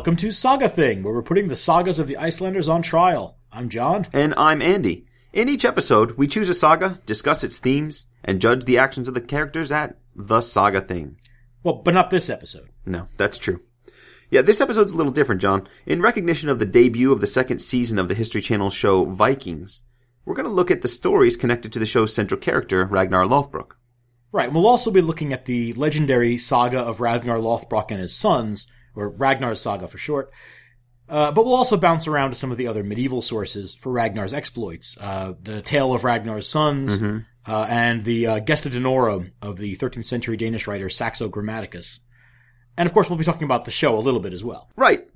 [0.00, 3.36] Welcome to Saga Thing, where we're putting the sagas of the Icelanders on trial.
[3.52, 4.06] I'm John.
[4.14, 5.04] And I'm Andy.
[5.34, 9.12] In each episode, we choose a saga, discuss its themes, and judge the actions of
[9.12, 11.18] the characters at the saga thing.
[11.62, 12.70] Well, but not this episode.
[12.86, 13.60] No, that's true.
[14.30, 15.68] Yeah, this episode's a little different, John.
[15.84, 19.82] In recognition of the debut of the second season of the History Channel show Vikings,
[20.24, 23.72] we're going to look at the stories connected to the show's central character, Ragnar Lothbrok.
[24.32, 28.66] Right, we'll also be looking at the legendary saga of Ragnar Lothbrok and his sons,
[29.00, 30.30] or Ragnar's saga for short.
[31.08, 34.32] Uh, but we'll also bounce around to some of the other medieval sources for Ragnar's
[34.32, 34.96] exploits.
[35.00, 37.18] Uh, the tale of Ragnar's sons, Mm-hmm.
[37.50, 42.00] uh, and the uh, Gesta Danorum of the 13th century Danish writer Saxo Grammaticus.
[42.76, 44.70] And of course, we'll be talking about the show a little bit as well.
[44.76, 45.06] Right.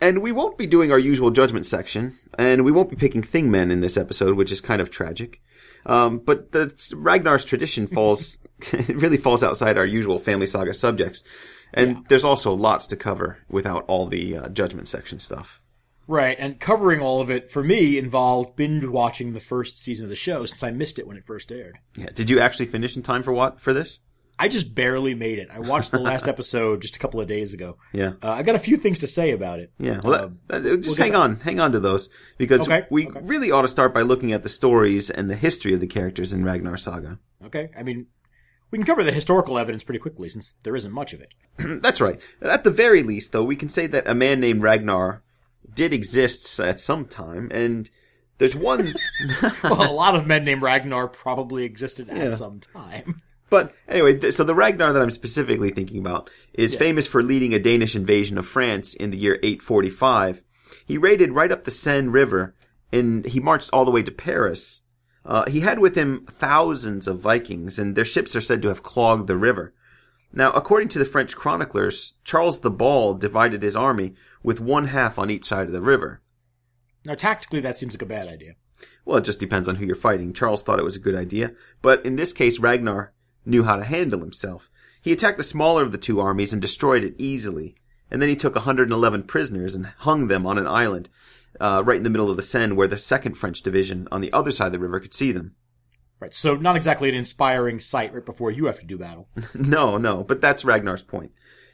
[0.00, 3.70] And we won't be doing our usual judgment section, and we won't be picking Thingmen
[3.70, 5.40] in this episode, which is kind of tragic.
[5.84, 8.38] Um, but the Ragnar's tradition falls,
[8.72, 11.22] it really falls outside our usual family saga subjects.
[11.72, 15.60] And there's also lots to cover without all the uh, judgment section stuff.
[16.06, 20.10] Right, and covering all of it for me involved binge watching the first season of
[20.10, 21.78] the show since I missed it when it first aired.
[21.96, 22.06] Yeah.
[22.12, 24.00] Did you actually finish in time for what, for this?
[24.36, 25.48] I just barely made it.
[25.52, 27.76] I watched the last episode just a couple of days ago.
[27.92, 28.14] Yeah.
[28.22, 29.70] Uh, I got a few things to say about it.
[29.78, 31.18] Yeah, well, Um, that, that- just get hang that.
[31.20, 33.20] on, hang on to those because Okay, we okay.
[33.22, 36.32] really ought to start by looking at the stories and the history of the characters
[36.32, 37.20] in Ragnar Saga.
[37.44, 38.06] Okay, I mean,
[38.70, 41.34] we can cover the historical evidence pretty quickly since there isn't much of it.
[41.82, 42.20] That's right.
[42.42, 45.22] At the very least, though, we can say that a man named Ragnar
[45.74, 47.88] did exist at some time, and
[48.38, 48.94] there's one.
[49.64, 52.30] well, a lot of men named Ragnar probably existed at Yeah.
[52.30, 53.22] some time.
[53.50, 57.54] but anyway, th- so the Ragnar that I'm specifically thinking about is famous for leading
[57.54, 60.42] a Danish invasion of France in the year 845.
[60.86, 62.54] He raided right up the Seine River,
[62.92, 64.82] and he marched all the way to Paris.
[65.24, 68.82] Uh, he had with him thousands of Vikings, and their ships are said to have
[68.82, 69.74] clogged the river.
[70.32, 75.18] Now, according to the French chroniclers, Charles the Bald divided his army with one half
[75.18, 76.20] on each side of the river.
[77.04, 78.54] Now, tactically, that seems like a bad idea.
[79.04, 80.32] Well, it just depends on who you're fighting.
[80.32, 81.52] Charles thought it was a good idea,
[81.82, 83.12] but in this case, Ragnar
[83.44, 84.70] knew how to handle himself.
[85.02, 87.74] He attacked the smaller of the two armies and destroyed it easily.
[88.10, 91.08] And then he took 111 prisoners and hung them on an island,
[91.60, 94.32] uh, right in the middle of the Seine where the second French division on the
[94.32, 95.54] other side of the river could see them.
[96.18, 99.28] Right, so not exactly an inspiring sight right before you have to do battle.
[99.54, 101.32] No, no, but that's Ragnar's point.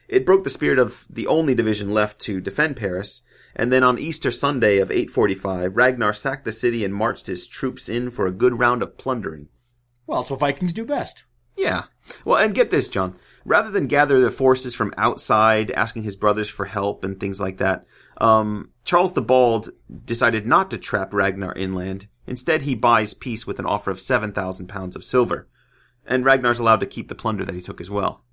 [0.08, 3.22] It broke the spirit of the only division left to defend Paris,
[3.56, 7.88] and then on Easter Sunday of 845, Ragnar sacked the city and marched his troops
[7.88, 9.48] in for a good round of plundering.
[10.06, 11.24] Well, it's what Vikings do best.
[11.56, 11.84] Yeah.
[12.24, 13.16] Well, and get this, John.
[13.46, 17.58] Rather than gather the forces from outside, asking his brothers for help and things like
[17.58, 17.86] that,
[18.16, 19.70] um, Charles the Bald
[20.04, 22.08] decided not to trap Ragnar inland.
[22.26, 25.46] Instead, he buys peace with an offer of 7,000 pounds of silver.
[26.04, 28.24] And Ragnar's allowed to keep the plunder that he took as well.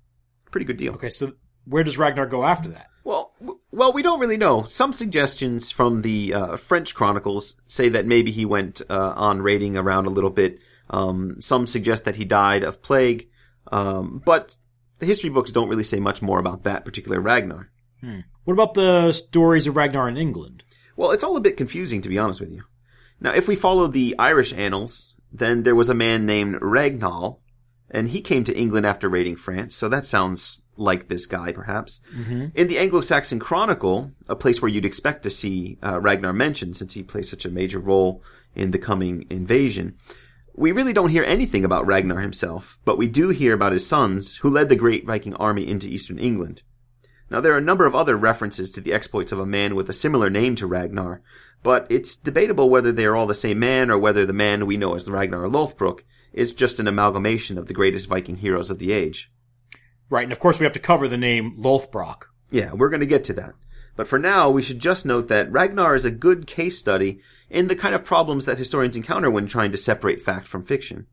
[0.50, 0.94] Pretty good deal.
[0.94, 2.88] Okay, so where does Ragnar go after that?
[3.04, 4.64] Well, w- well, we don't really know.
[4.64, 9.76] Some suggestions from the uh, French chronicles say that maybe he went uh, on raiding
[9.76, 10.58] around a little bit.
[10.90, 13.28] Um, some suggest that he died of plague,
[13.70, 14.56] um, but
[15.04, 17.70] the history books don't really say much more about that particular Ragnar.
[18.44, 20.62] What about the stories of Ragnar in England?
[20.96, 22.62] Well, it's all a bit confusing, to be honest with you.
[23.20, 27.40] Now, if we follow the Irish annals, then there was a man named Ragnall,
[27.90, 32.00] and he came to England after raiding France, so that sounds like this guy, perhaps.
[32.54, 36.94] In the Anglo-Saxon Chronicle, a place where you'd expect to see uh, Ragnar mentioned, since
[36.94, 38.22] he plays such a major role
[38.54, 39.96] in the coming invasion,
[40.56, 44.36] we really don't hear anything about Ragnar himself, but we do hear about his sons,
[44.38, 46.62] who led the great Viking army into eastern England.
[47.28, 49.88] Now, there are a number of other references to the exploits of a man with
[49.88, 51.22] a similar name to Ragnar,
[51.64, 54.76] but it's debatable whether they are all the same man or whether the man we
[54.76, 56.00] know as Ragnar Lothbrok
[56.32, 59.32] is just an amalgamation of the greatest Viking heroes of the age.
[60.10, 62.24] Right, and of course we have to cover the name Lothbrok.
[62.50, 63.54] Yeah, we're going to get to that.
[63.96, 67.20] But for now, we should just note that Ragnar is a good case study
[67.54, 71.06] in the kind of problems that historians encounter when trying to separate fact from fiction.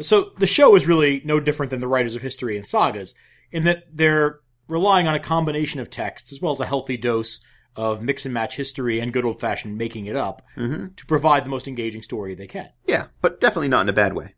[0.00, 3.14] So the show is really no different than the writers of history and sagas
[3.52, 7.40] in that they're relying on a combination of texts as well as a healthy dose
[7.76, 11.50] of mix and match history and good old fashioned making it up to provide the
[11.50, 12.70] most engaging story they can.
[12.86, 14.34] Yeah, but definitely not in a bad way.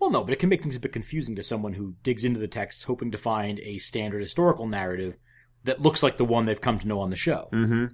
[0.00, 2.38] Well, no, but it can make things a bit confusing to someone who digs into
[2.38, 5.18] the texts hoping to find a standard historical narrative
[5.64, 7.48] that looks like the one they've come to know on the show.
[7.52, 7.86] Mm-hmm.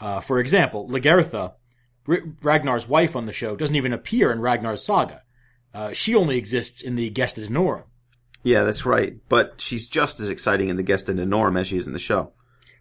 [0.00, 1.54] Uh, for example, Lagertha,
[2.10, 5.22] R- Ragnar's wife on the show, doesn't even appear in Ragnar's saga.
[5.72, 7.84] Uh, she only exists in the Gesta Danorum.
[8.42, 9.16] Yeah, that's right.
[9.28, 12.32] But she's just as exciting in the Gesta Norm as she is in the show.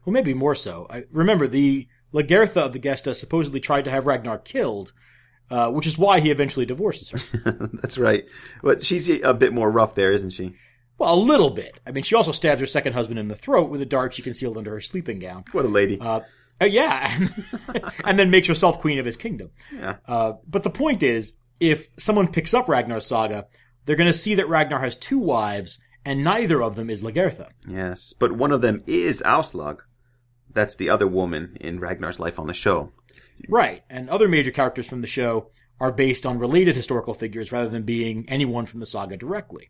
[0.06, 0.88] Well, maybe more so.
[0.90, 4.94] I, remember, the Lagertha of the Gesta supposedly tried to have Ragnar killed,
[5.52, 7.70] uh, which is why he eventually divorces her.
[7.74, 8.26] that's right.
[8.64, 10.56] But she's a bit more rough there, isn't she?
[10.98, 11.80] Well, a little bit.
[11.86, 14.22] I mean, she also stabs her second husband in the throat with a dart she
[14.22, 15.46] concealed under her sleeping gown.
[15.52, 15.98] What a lady.
[16.00, 16.22] Uh,
[16.62, 17.18] uh, yeah,
[18.06, 19.52] and then makes herself queen of his kingdom.
[19.74, 19.98] Yeah.
[20.08, 23.48] Uh, but the point is, if someone picks up Ragnar's saga,
[23.86, 27.50] they're going to see that Ragnar has two wives, and neither of them is Lagertha.
[27.68, 29.80] yes, but one of them is Auslag.
[30.52, 32.92] That's the other woman in Ragnar's life on the show.
[33.48, 37.70] Right, and other major characters from the show are based on related historical figures rather
[37.70, 39.70] than being anyone from the saga directly.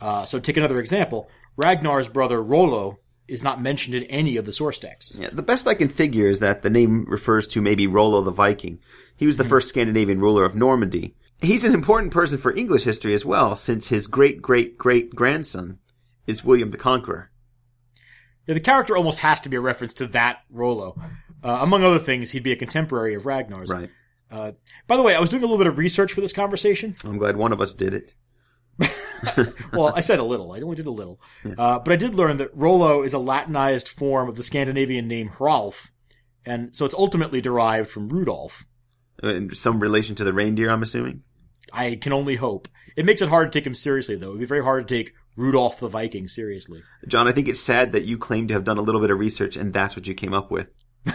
[0.00, 1.28] Uh, so take another example.
[1.56, 5.16] Ragnar's brother Rollo is not mentioned in any of the source texts.
[5.18, 8.30] Yeah, the best I can figure is that the name refers to maybe Rollo the
[8.30, 8.80] Viking.
[9.16, 11.14] He was the first Scandinavian ruler of Normandy.
[11.40, 15.78] He's an important person for English history as well, since his great great great grandson
[16.26, 17.30] is William the Conqueror.
[18.46, 21.00] Yeah, the character almost has to be a reference to that Rollo.
[21.42, 23.70] Uh, among other things, he'd be a contemporary of Ragnar's.
[23.70, 23.90] Right.
[24.30, 24.52] Uh,
[24.86, 26.94] by the way, I was doing a little bit of research for this conversation.
[27.04, 28.14] I'm glad one of us did it.
[29.72, 30.52] well, I said a little.
[30.52, 31.20] I only did a little.
[31.58, 35.28] Uh, but I did learn that Rollo is a Latinized form of the Scandinavian name
[35.28, 35.90] Hrolf,
[36.44, 38.64] and so it's ultimately derived from Rudolph.
[39.22, 41.22] Uh, In some relation to the reindeer, I'm assuming.
[41.72, 42.68] I can only hope.
[42.96, 44.28] It makes it hard to take him seriously, though.
[44.28, 46.82] It'd be very hard to take Rudolph the Viking seriously.
[47.08, 49.18] John, I think it's sad that you claim to have done a little bit of
[49.18, 50.72] research and that's what you came up with.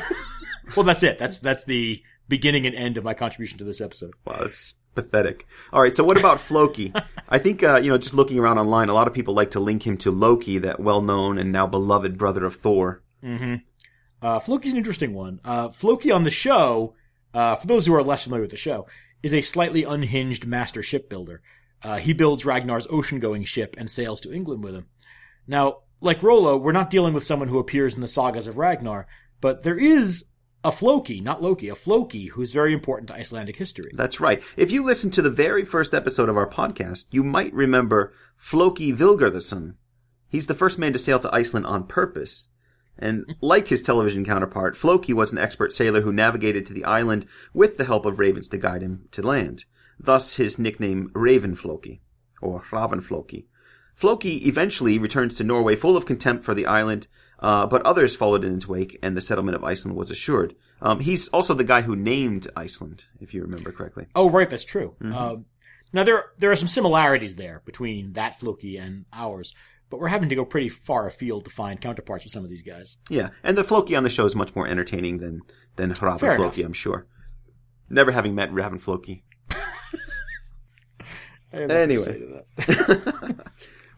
[0.75, 1.17] Well, that's it.
[1.17, 4.13] That's that's the beginning and end of my contribution to this episode.
[4.25, 5.45] Wow, that's pathetic.
[5.73, 6.93] All right, so what about Floki?
[7.29, 9.59] I think, uh, you know, just looking around online, a lot of people like to
[9.59, 13.01] link him to Loki, that well-known and now beloved brother of Thor.
[14.21, 15.41] Uh, Floki's an interesting one.
[15.43, 16.93] Uh, Floki on the show,
[17.33, 18.87] uh, for those who are less familiar with the show,
[19.23, 21.41] is a slightly unhinged master shipbuilder.
[21.81, 24.87] Uh, he builds Ragnar's ocean-going ship and sails to England with him.
[25.47, 29.07] Now, like Rollo, we're not dealing with someone who appears in the sagas of Ragnar,
[29.41, 30.25] but there is
[30.63, 33.91] a Floki, not Loki, a Floki who's very important to Icelandic history.
[33.93, 34.43] That's right.
[34.57, 38.91] If you listen to the very first episode of our podcast, you might remember Floki
[38.91, 39.75] Vilgerðarson.
[40.27, 42.49] He's the first man to sail to Iceland on purpose.
[42.97, 47.25] And like his television counterpart, Floki was an expert sailor who navigated to the island
[47.53, 49.63] with the help of ravens to guide him to land.
[49.97, 52.01] Thus his nickname Raven Floki,
[52.41, 53.47] or Raven Floki.
[53.95, 57.07] Floki eventually returns to Norway full of contempt for the island,
[57.39, 60.55] uh, but others followed in his wake, and the settlement of Iceland was assured.
[60.81, 64.07] Um, he's also the guy who named Iceland, if you remember correctly.
[64.15, 64.95] Oh, right, that's true.
[65.01, 65.45] Um,
[65.93, 69.53] now there there are some similarities there between that Floki and ours,
[69.89, 72.63] but we're having to go pretty far afield to find counterparts with some of these
[72.63, 72.97] guys.
[73.09, 75.41] Yeah, and the Floki on the show is much more entertaining than
[75.77, 76.67] than Raven Fair Floki, enough.
[76.69, 77.07] I'm sure.
[77.89, 79.23] Never having met Raven Floki.
[79.51, 79.55] I
[81.53, 83.35] have nothing to Anyway.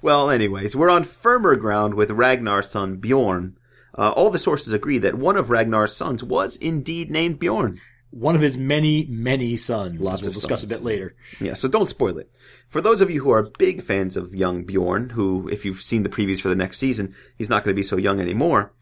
[0.01, 0.19] say to that.
[0.19, 3.57] Well, anyways, we're on firmer ground with Ragnar's son Bjorn.
[3.97, 7.79] Uh, all the sources agree that one of Ragnar's sons was indeed named Bjorn.
[8.11, 10.63] One of his many, many sons, Lots we'll discuss sons.
[10.71, 11.15] a bit later.
[11.39, 12.29] Yeah, so don't spoil it.
[12.67, 16.03] For those of you who are big fans of young Bjorn, who, if you've seen
[16.03, 18.73] the previews for the next season, he's not going to be so young anymore,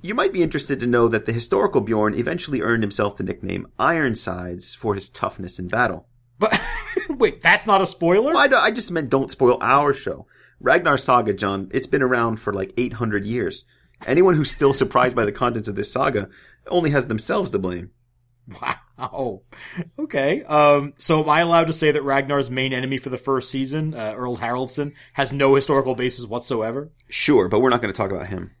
[0.00, 3.66] you might be interested to know that the historical Bjorn eventually earned himself the nickname
[3.78, 6.06] Ironsides for his toughness in battle.
[6.38, 6.58] But
[7.10, 8.34] wait, that's not a spoiler.
[8.34, 10.26] I, I just meant don't spoil our show.
[10.62, 13.64] Ragnar Saga, John, it's been around for like 800 years.
[14.06, 16.28] Anyone who's still surprised by the contents of this saga
[16.68, 17.90] only has themselves to blame.
[18.60, 19.42] Wow.
[19.98, 20.44] Okay.
[20.44, 23.94] Um, so am I allowed to say that Ragnar's main enemy for the first season,
[23.94, 26.90] uh, Earl Haraldson, has no historical basis whatsoever?
[27.08, 28.52] Sure, but we're not going to talk about him.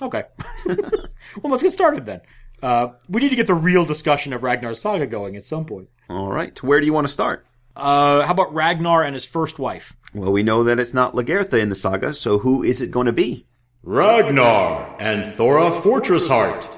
[0.00, 0.24] Okay.
[0.66, 2.20] well, let's get started then.
[2.62, 5.88] Uh, we need to get the real discussion of Ragnar's saga going at some point.
[6.08, 7.46] All right, where do you want to start?
[7.74, 9.96] Uh, how about Ragnar and his first wife?
[10.14, 13.06] Well, we know that it's not Lagertha in the saga, so who is it going
[13.06, 13.46] to be?
[13.82, 16.68] Ragnar and Thora Fortress Heart.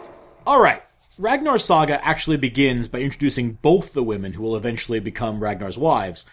[0.46, 0.82] All right.
[1.18, 6.24] Ragnar's saga actually begins by introducing both the women who will eventually become Ragnar's wives,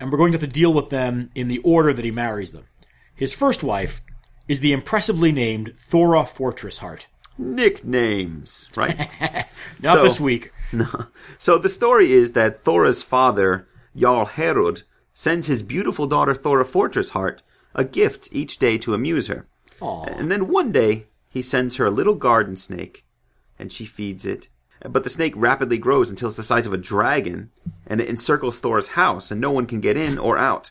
[0.00, 2.52] and we're going to have to deal with them in the order that he marries
[2.52, 2.64] them.
[3.14, 4.00] His first wife
[4.46, 7.08] is the impressively named Thora Fortress Heart.
[7.36, 8.96] Nicknames, right?
[9.82, 10.52] Not So- this week.
[10.70, 11.06] No.
[11.38, 14.82] so the story is that Thora's father, Jarl Herod,
[15.18, 17.42] sends his beautiful daughter Thora Fortress Heart
[17.74, 19.48] a gift each day to amuse her.
[19.80, 20.04] Aw.
[20.04, 23.04] And then one day, he sends her a little garden snake,
[23.58, 24.48] and she feeds it.
[24.88, 27.50] But the snake rapidly grows until it's the size of a dragon,
[27.84, 30.70] and it encircles Thora's house, and no one can get in or out.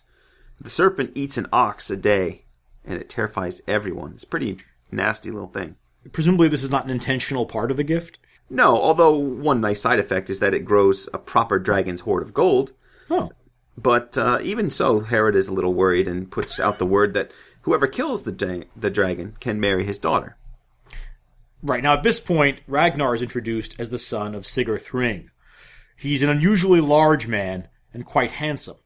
[0.61, 2.45] The serpent eats an ox a day,
[2.85, 4.13] and it terrifies everyone.
[4.13, 5.75] It's a pretty nasty little thing.
[6.13, 8.17] Presumably, this is not an intentional part of the gift.
[8.49, 12.33] No, although one nice side effect is that it grows a proper dragon's hoard of
[12.33, 12.71] gold.
[13.09, 13.33] Oh.
[13.77, 17.31] But uh, even so, Herod is a little worried and puts out the word that
[17.61, 20.35] whoever kills the, da- the dragon can marry his daughter.
[21.61, 21.83] Right.
[21.83, 25.31] Now, at this point, Ragnar is introduced as the son of Sigurd Hring.
[25.95, 28.77] He's an unusually large man and quite handsome.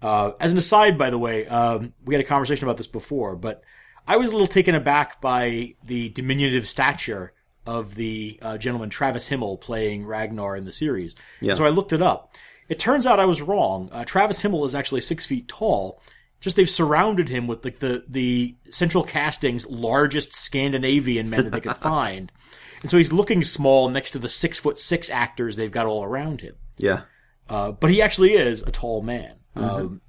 [0.00, 3.36] Uh, as an aside, by the way, um, we had a conversation about this before,
[3.36, 3.62] but
[4.06, 7.32] I was a little taken aback by the diminutive stature
[7.66, 11.14] of the uh, gentleman Travis Fimmel playing Ragnar in the series.
[11.40, 11.54] Yeah.
[11.54, 12.34] So I looked it up.
[12.72, 13.90] It turns out I was wrong.
[13.92, 16.00] Uh, Travis Fimmel is actually six feet tall.
[16.40, 21.60] Just they've surrounded him with like the the central casting's largest Scandinavian men that they
[21.60, 22.32] could find,
[22.80, 26.02] and so he's looking small next to the six foot six actors they've got all
[26.02, 26.54] around him.
[26.78, 27.02] Yeah.
[27.46, 29.34] Uh, but he actually is a tall man.
[29.54, 30.00] Um,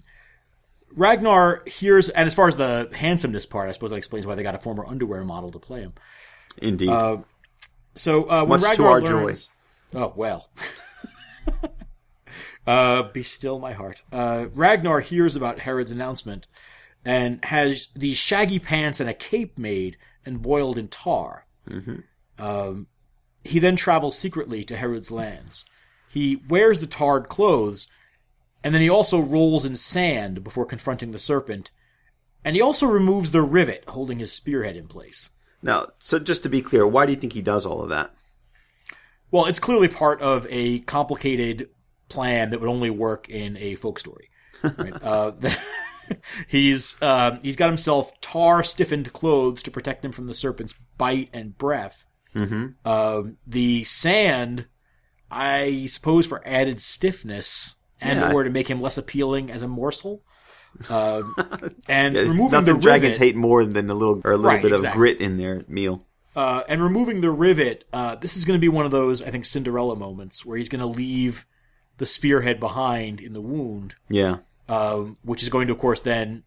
[0.96, 4.43] Ragnar hears, and as far as the handsomeness part, I suppose that explains why they
[4.43, 5.96] got a former underwear model to play him.
[6.60, 6.91] Indeed.
[7.96, 9.50] So uh, when Much to Ragnar our learns,
[9.93, 10.50] oh well.
[12.65, 14.01] uh, be still, my heart.
[14.12, 16.48] Uh, Ragnar hears about Herod's announcement
[17.05, 21.46] and has these shaggy pants and a cape made and boiled in tar.
[22.39, 22.88] Um,
[23.43, 25.65] he then travels secretly to Herod's lands.
[26.10, 27.88] He wears the tarred clothes,
[28.63, 31.72] and then he also rolls in sand before confronting the serpent.
[32.46, 35.32] And he also removes the rivet holding his spearhead in place.
[35.62, 38.13] now, so just to be clear, why do you think he does all of that?
[39.32, 41.70] Well, it's clearly part of a complicated
[42.10, 44.30] plan that would only work in a folk story.
[44.64, 44.94] Right?
[45.02, 45.58] uh, the-
[46.48, 51.30] he's uh, he's got himself tar stiffened clothes to protect him from the serpent's bite
[51.34, 52.06] and breath.
[52.36, 52.88] Mm-hmm.
[52.88, 54.66] Um the sand,
[55.32, 58.34] I suppose, for added stiffness and Yeah.
[58.34, 60.24] or to make him less appealing as a morsel.
[60.90, 61.34] Um
[61.88, 64.62] and Yeah, removing the dragons rivet, hate more than a little or a little Right,
[64.64, 66.06] bit of grit in their meal.
[66.36, 69.30] uh, and removing the rivet, uh, this is going to be one of those, I
[69.30, 71.46] think, Cinderella moments where he's going to leave
[71.98, 74.38] the spearhead behind in the wound, Yeah.
[74.68, 76.44] um, which is going to, of course, then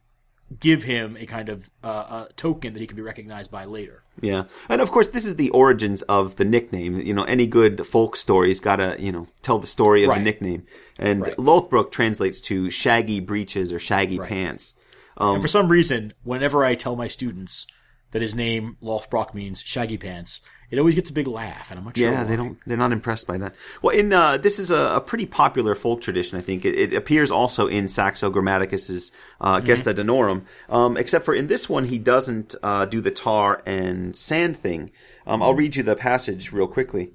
[0.60, 4.04] give him a kind of uh, a token that he can be recognized by later.
[4.20, 4.44] Yeah.
[4.68, 6.98] And of course, this is the origins of the nickname.
[7.00, 10.18] You know, any good folk story's gotta, you know, tell the story of Right.
[10.18, 10.62] the nickname.
[10.98, 11.36] And Right.
[11.36, 14.74] Lothbrok translates to shaggy breeches or shaggy pants.
[15.18, 17.66] and for some reason, whenever I tell my students
[18.16, 21.84] that his name Lothbrok means shaggy pants, it always gets a big laugh, and I'm
[21.84, 22.10] not sure.
[22.10, 22.24] Yeah, why.
[22.24, 22.58] they don't.
[22.64, 23.54] They're not impressed by that.
[23.82, 26.38] Well, in uh, this is a, a pretty popular folk tradition.
[26.38, 30.46] I think it, it appears also in Saxo Grammaticus's uh, Gesta Danorum.
[30.70, 34.90] Um, except for in this one, he doesn't uh, do the tar and sand thing.
[35.26, 37.12] Um, I'll read you the passage real quickly.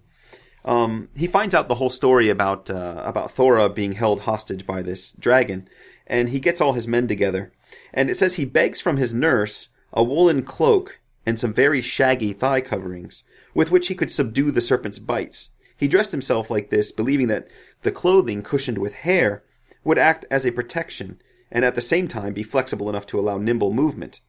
[0.63, 4.84] Um, he finds out the whole story about uh, about Thora being held hostage by
[4.84, 5.67] this dragon,
[6.05, 7.51] and he gets all his men together.
[7.91, 12.34] And it says he begs from his nurse a woolen cloak and some very shaggy
[12.34, 15.52] thigh coverings, with which he could subdue the serpent's bites.
[15.76, 17.48] He dressed himself like this, believing that
[17.82, 19.44] the clothing cushioned with hair
[19.84, 21.22] would act as a protection,
[21.52, 24.22] and at the same time be flexible enough to allow nimble movement.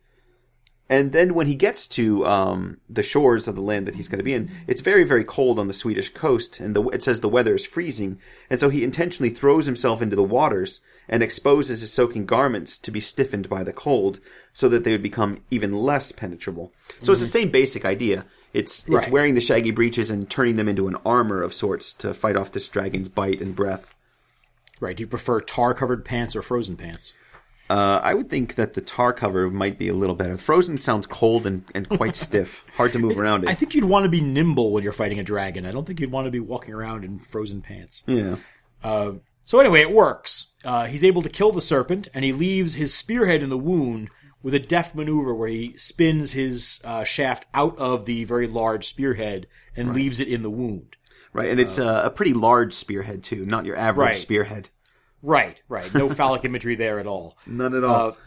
[0.93, 4.19] And then when he gets to um, the shores of the land that he's going
[4.19, 7.23] to be in, it's very, very cold on the Swedish coast, and the, it says
[7.23, 8.19] the weather is freezing.
[8.51, 12.91] And so he intentionally throws himself into the waters and exposes his soaking garments to
[12.91, 14.21] be stiffened by the cold,
[14.53, 16.73] so that they would become even less penetrable.
[17.01, 18.27] So it's the same basic idea.
[18.53, 19.11] It's it's Right.
[19.11, 22.53] wearing the shaggy breeches and turning them into an armor of sorts to fight off
[22.53, 23.95] this dragon's bite and breath.
[24.79, 24.95] Right?
[24.95, 27.15] Do you prefer tar-covered pants or frozen pants?
[27.73, 30.37] Uh, I would think that the tar cover might be a little better.
[30.37, 33.49] Frozen sounds cold and, and quite stiff, hard to move around in.
[33.49, 35.65] I think you'd want to be nimble when you're fighting a dragon.
[35.65, 38.05] I don't think you'd want to be walking around in frozen pants.
[38.07, 38.37] yeah.
[39.45, 40.49] So anyway, it works.
[40.65, 44.09] Uh, he's able to kill the serpent, and he leaves his spearhead in the wound
[44.43, 48.87] with a deft maneuver where he spins his uh, shaft out of the very large
[48.87, 50.97] spearhead and leaves it in the wound.
[51.33, 54.17] Right, and it's uh, a pretty large spearhead too, not your average Right.
[54.17, 54.71] spearhead.
[55.23, 55.93] Right, right.
[55.95, 57.37] No phallic imagery there at all.
[57.47, 58.17] None at all.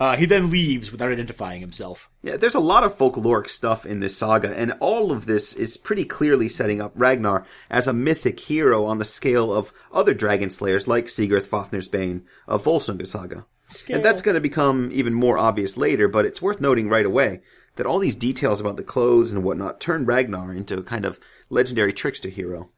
[0.00, 2.10] Uh, he then leaves without identifying himself.
[2.22, 5.76] yeah, there's a lot of folkloric stuff in this saga, and all of this is
[5.76, 10.50] pretty clearly setting up Ragnar as a mythic hero on the scale of other dragon
[10.50, 13.46] slayers like Sigurd Fafnir's Bane of Volsunga Saga.
[13.66, 13.96] Scale.
[13.96, 17.40] And that's going to become even more obvious later, but it's worth noting right away
[17.76, 21.20] that all these details about the clothes and whatnot turn Ragnar into a kind of
[21.48, 22.70] legendary trickster hero.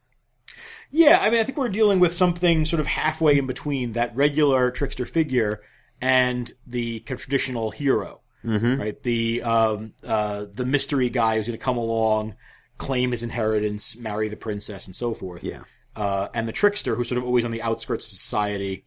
[0.96, 4.14] Yeah, I mean, I think we're dealing with something sort of halfway in between that
[4.14, 5.60] regular trickster figure
[6.00, 8.80] and the traditional hero, mm-hmm.
[8.80, 9.02] right?
[9.02, 12.36] The um, uh, the mystery guy who's going to come along,
[12.78, 15.42] claim his inheritance, marry the princess, and so forth.
[15.42, 15.64] Yeah.
[15.96, 18.84] Uh, and the trickster who's sort of always on the outskirts of society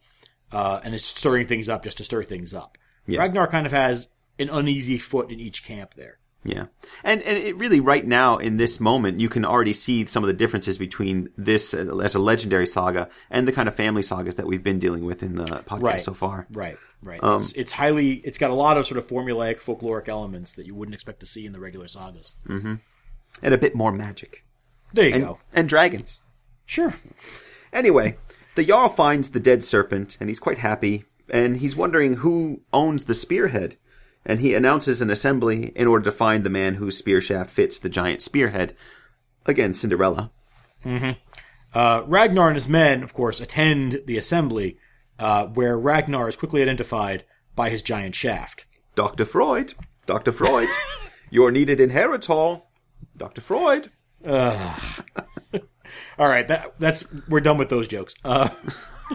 [0.50, 2.78] uh, and is stirring things up just to stir things up.
[3.06, 3.18] Yeah.
[3.18, 6.18] Ragnar kind of has an uneasy foot in each camp there.
[6.48, 6.66] Yeah.
[7.04, 10.28] And and it really right now in this moment you can already see some of
[10.28, 14.46] the differences between this as a legendary saga and the kind of family sagas that
[14.46, 16.00] we've been dealing with in the podcast Right.
[16.00, 16.46] so far.
[16.50, 17.22] Right, right.
[17.22, 20.64] Um, it's, it's highly, it's got a lot of sort of formulaic folkloric elements that
[20.66, 22.32] you wouldn't expect to see in the regular sagas.
[22.48, 22.80] And
[23.42, 24.44] a bit more magic.
[24.94, 25.38] There you And go.
[25.52, 26.22] and dragons.
[26.64, 26.94] Sure.
[27.72, 28.16] Anyway,
[28.54, 33.04] the Jarl finds the dead serpent and he's quite happy and he's wondering who owns
[33.04, 33.76] the spearhead.
[34.28, 37.78] And he announces an assembly in order to find the man whose spear shaft fits
[37.78, 38.76] the giant spearhead.
[39.46, 40.30] Again, Cinderella.
[41.74, 44.78] Uh, Ragnar and his men, of course, attend the assembly,
[45.18, 47.24] uh, where Ragnar is quickly identified
[47.56, 48.66] by his giant shaft.
[48.94, 49.24] Dr.
[49.24, 49.74] Freud.
[50.06, 50.32] Dr.
[50.32, 50.68] Freud.
[51.30, 52.70] You're needed in Harrods Hall.
[53.16, 53.40] Dr.
[53.40, 53.90] Freud.
[56.18, 58.14] All right, that that's we're done with those jokes.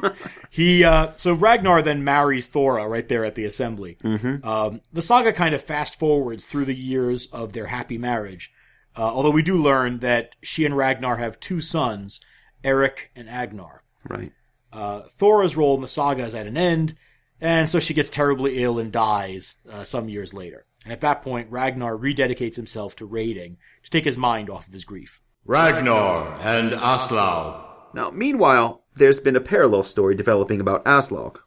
[0.50, 3.98] He uh, so Ragnar then marries Thora right there at the assembly.
[4.04, 4.48] Mm-hmm.
[4.48, 8.52] Um, the saga kind of fast forwards through the years of their happy marriage,
[8.96, 12.22] uh, although we do learn that she and Ragnar have two sons,
[12.64, 13.84] Eric and Agnar.
[14.08, 14.32] Right.
[14.72, 16.96] Uh, Thora's role in the saga is at an end,
[17.42, 20.68] and so she gets terribly ill and dies uh, some years later.
[20.84, 24.74] And at that point, Ragnar rededicates himself to raiding to take his mind off of
[24.74, 25.20] his grief.
[25.46, 27.66] Ragnar and Aslaug.
[27.94, 31.38] Now, meanwhile, there's been a parallel story developing about Aslog.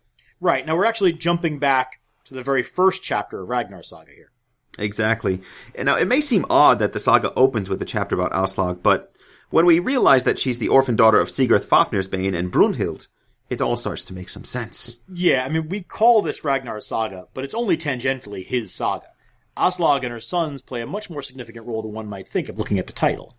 [0.40, 4.30] Right, now we're actually jumping back to the very first chapter of Ragnar's saga here.
[4.78, 5.40] Exactly.
[5.74, 8.82] And now, it may seem odd that the saga opens with a chapter about Aslog,
[8.82, 9.16] but
[9.50, 13.08] when we realize that she's the orphan daughter of Sigurd Fafnersbane and Brunhild,
[13.48, 14.98] it all starts to make some sense.
[15.10, 19.06] Yeah, I mean, we call this Ragnar's saga, but it's only tangentially his saga.
[19.56, 22.58] Aslog and her sons play a much more significant role than one might think of
[22.58, 23.36] looking at the title.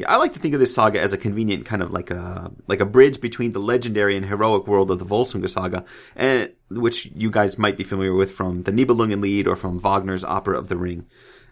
[0.00, 2.50] Yeah, I like to think of this saga as a convenient kind of like a
[2.66, 5.84] like a bridge between the legendary and heroic world of the Volsunga saga,
[6.16, 10.56] and which you guys might be familiar with from the Nibelungenlied or from Wagner's Opera
[10.56, 11.04] of the Ring.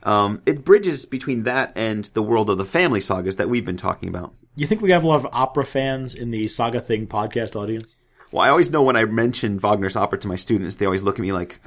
[0.02, 3.76] Um, it bridges between that and the world of the family sagas that we've been
[3.76, 4.32] talking about.
[4.56, 7.96] You think we have a lot of opera fans in the Saga Thing podcast audience?
[8.32, 11.16] Well, I always know when I mention Wagner's opera to my students, they always look
[11.16, 11.60] at me like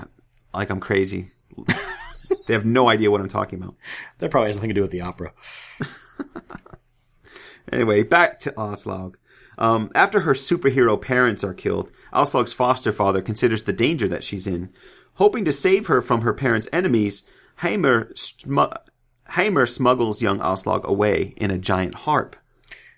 [0.51, 1.29] like I'm crazy.
[2.47, 3.75] they have no idea what I'm talking about.
[4.17, 5.33] That probably has nothing to do with the opera.
[7.71, 9.15] Anyway, back to Aslaug.
[9.57, 14.47] Um, after her superhero parents are killed, Aslaug's foster father considers the danger that she's
[14.47, 14.69] in.
[15.15, 17.25] Hoping to save her from her parents' enemies,
[17.59, 18.71] Heimer, smu-
[19.31, 22.35] Heimer smuggles young Aslaug away in a giant harp.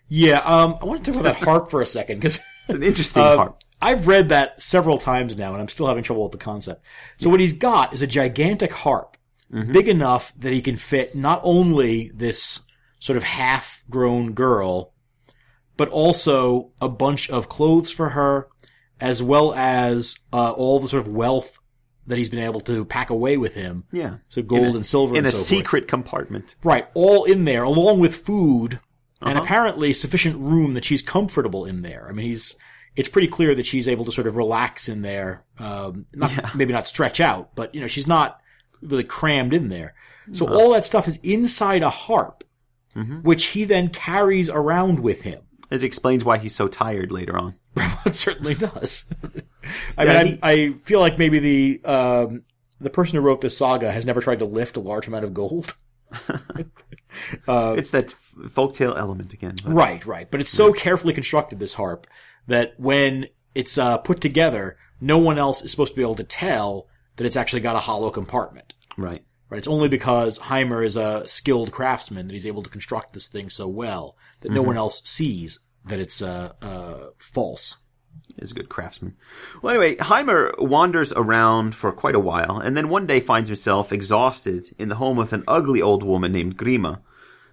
[0.08, 2.84] Yeah, um, I want to talk about that harp for a second because It's an
[2.84, 3.60] interesting Um, harp.
[3.82, 6.86] I've read that several times now, and I'm still having trouble with the concept.
[7.18, 9.18] So what he's got is a gigantic harp,
[9.52, 12.62] big enough that he can fit not only this
[13.04, 14.94] sort of half-grown girl,
[15.76, 18.48] but also a bunch of clothes for her,
[19.02, 21.60] as well as uh, all the sort of wealth
[22.08, 23.84] that he's been able to pack away with him.
[23.92, 24.18] Yeah.
[24.30, 25.48] So gold a- and silver in and a so forth.
[25.48, 26.56] secret compartment.
[26.64, 28.80] Right, all in there, along with food,
[29.22, 29.44] and Uh-huh.
[29.44, 32.08] apparently sufficient room that she's comfortable in there.
[32.10, 32.56] I mean, he's,
[32.96, 36.72] it's pretty clear that she's able to sort of relax in there, um, not, maybe
[36.74, 38.40] not stretch out, but, you know, she's not
[38.82, 39.94] really crammed in there.
[40.32, 42.44] So all that stuff is inside a harp,
[42.96, 43.22] Mm-hmm.
[43.22, 45.42] which he then carries around with him.
[45.72, 47.56] It explains why he's so tired later on.
[48.06, 49.06] it certainly does.
[49.98, 52.44] I Yeah, mean, he- I, I feel like maybe the, um,
[52.80, 55.34] the person who wrote this saga has never tried to lift a large amount of
[55.34, 55.76] gold.
[57.48, 58.14] it's that
[58.50, 59.56] folktale element again.
[59.64, 60.30] but- Right, right.
[60.30, 62.08] But it's so carefully constructed, this harp,
[62.48, 66.24] that when it's uh, put together, no one else is supposed to be able to
[66.24, 68.74] tell that it's actually got a hollow compartment.
[68.98, 69.24] Right.
[69.50, 69.58] Right?
[69.60, 73.50] It's only because Heimer is a skilled craftsman that he's able to construct this thing
[73.50, 77.78] so well that no one else sees that it's uh, uh, false.
[78.38, 79.16] is a good craftsman.
[79.62, 83.92] Well, anyway, Heimer wanders around for quite a while, and then one day finds himself
[83.94, 87.02] exhausted in the home of an ugly old woman named Grima.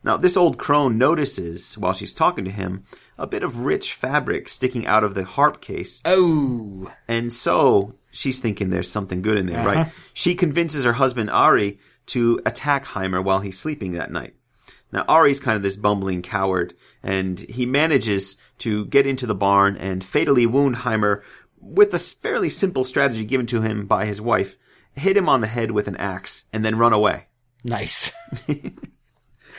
[0.02, 2.84] Now, this old crone notices, while she's talking to him,
[3.18, 8.40] a bit of rich fabric sticking out of the harp case, Oh, and so she's
[8.40, 9.78] thinking there's something good in there, right?
[9.78, 9.90] Uh-huh.
[10.12, 14.34] She convinces her husband Ari to attack Heimer while he's sleeping that night.
[14.92, 19.76] Now, Ari's kind of this bumbling coward, and he manages to get into the barn
[19.76, 21.22] and fatally wound Heimer
[21.60, 24.56] with a fairly simple strategy given to him by his wife.
[24.94, 27.26] Hit him on the head with an axe, and then run away.
[27.64, 28.12] nice.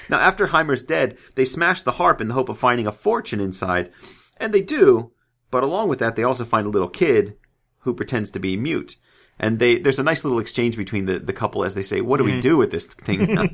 [0.10, 3.40] Now, after Heimer's dead, they smash the harp in the hope of finding a fortune
[3.40, 3.92] inside.
[4.38, 5.14] And they do,
[5.52, 7.38] but along with that, they also find a little kid
[7.82, 8.98] who pretends to be mute.
[9.40, 12.18] And they, there's a nice little exchange between the, the couple as they say, what
[12.18, 12.42] do we mm-hmm.
[12.42, 13.34] do with this thing?
[13.34, 13.46] now,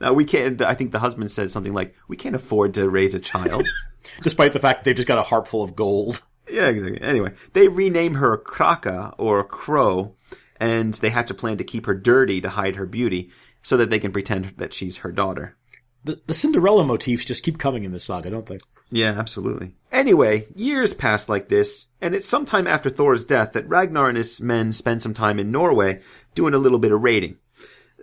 [0.00, 3.14] now, we can't, I think the husband says something like, we can't afford to raise
[3.14, 3.66] a child.
[4.22, 6.22] Despite the fact that they've just got a harp full of gold.
[6.50, 7.00] yeah, exactly.
[7.00, 10.14] Anyway, they rename her Kraka or Crow,
[10.58, 13.30] and they hatch a plan to keep her dirty to hide her beauty
[13.62, 15.56] so that they can pretend that she's her daughter.
[16.04, 18.58] The, the Cinderella motifs just keep coming in this saga, don't they?
[18.90, 19.74] Yeah, absolutely.
[19.92, 24.40] Anyway, years pass like this, and it's sometime after Thora's death that Ragnar and his
[24.40, 26.00] men spend some time in Norway
[26.34, 27.36] doing a little bit of raiding.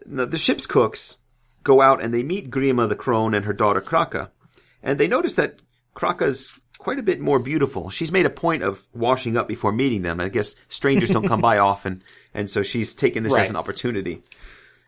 [0.05, 1.19] Now, the ship's cooks
[1.63, 4.31] go out and they meet Grima the crone and her daughter Kraka,
[4.81, 5.59] and they notice that
[5.93, 7.89] Kraka's quite a bit more beautiful.
[7.89, 10.21] She's made a point of washing up before meeting them.
[10.21, 14.23] I guess strangers don't come by often, and so she's taken this as an opportunity.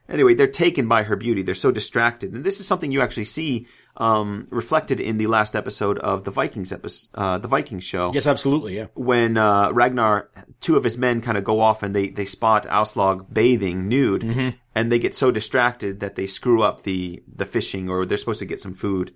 [0.09, 1.41] Anyway, they're taken by her beauty.
[1.41, 3.67] They're so distracted, and this is something you actually see
[3.97, 8.27] um, reflected in the last episode of the Vikings episode, uh, the Vikings show Yes,
[8.27, 8.77] absolutely.
[8.77, 8.87] Yeah.
[8.93, 10.29] when uh, Ragnar,
[10.61, 14.55] two of his men kind of go off and they, they spot Auslog bathing nude,
[14.75, 18.39] and they get so distracted that they screw up the, the fishing or they're supposed
[18.39, 19.13] to get some food.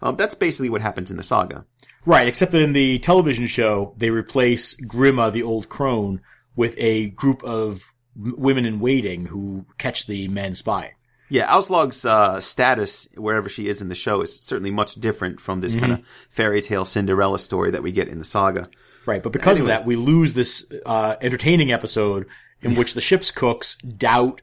[0.00, 1.64] Um, that's basically what happens in the saga.
[2.04, 6.20] Right, except that in the television show, they replace Grima, the old crone,
[6.56, 10.92] with a group of m- women in waiting who catch the men spying.
[11.28, 15.62] Yeah, Auslog's uh, status wherever she is in the show is certainly much different from
[15.62, 18.68] this kind of fairy tale Cinderella story that we get in the saga.
[19.06, 19.72] Right, but because Anyway.
[19.72, 22.26] of that, we lose this uh, entertaining episode
[22.60, 24.42] in which the ship's cooks doubt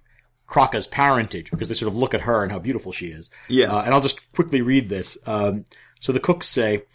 [0.49, 3.29] Kraka's parentage because they sort of look at her and how beautiful she is.
[3.47, 3.71] Yeah.
[3.71, 5.15] Uh, and I'll just quickly read this.
[5.27, 5.65] Um,
[5.99, 6.85] so the cooks say,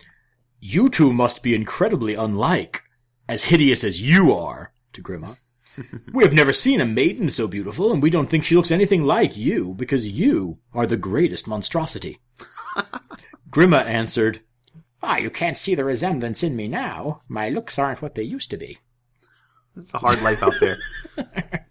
[0.60, 2.82] "You two must be incredibly unlike,
[3.28, 5.36] as hideous as you are." To Grima.
[6.12, 9.04] We have never seen a maiden so beautiful, and we don't think she looks anything
[9.04, 12.18] like you, because you are the greatest monstrosity.
[13.50, 14.40] Grima answered,
[15.02, 17.22] Ah, you can't see the resemblance in me now.
[17.28, 18.78] My looks aren't what they used to be.
[19.76, 20.78] It's a hard life out there.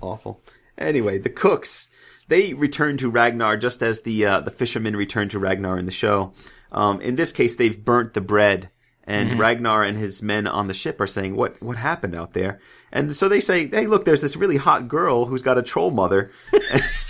[0.00, 0.40] Awful.
[0.76, 1.88] Anyway, the cooks
[2.28, 5.92] they return to Ragnar just as the uh, the fishermen return to Ragnar in the
[5.92, 6.32] show.
[6.72, 8.70] Um, in this case, they've burnt the bread,
[9.06, 12.60] and Ragnar and his men on the ship are saying, "What what happened out there?"
[12.92, 15.90] And so they say, "Hey, look, there's this really hot girl who's got a troll
[15.90, 16.30] mother."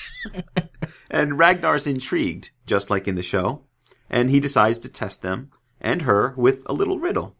[1.10, 3.62] and Ragnar's intrigued, just like in the show,
[4.10, 7.36] and he decides to test them and her with a little riddle.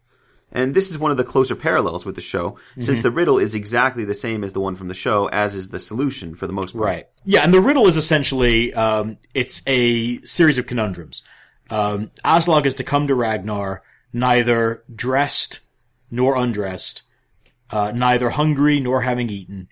[0.51, 3.55] And this is one of the closer parallels with the show, since the riddle is
[3.55, 6.53] exactly the same as the one from the show, as is the solution for the
[6.53, 6.85] most part.
[6.85, 7.07] Right.
[7.25, 11.23] Yeah, and the riddle is essentially um, it's a series of conundrums.
[11.69, 13.83] Um, Aslog is to come to Ragnar
[14.15, 15.59] neither dressed
[16.09, 17.03] nor undressed,
[17.69, 19.67] uh, neither hungry nor having eaten,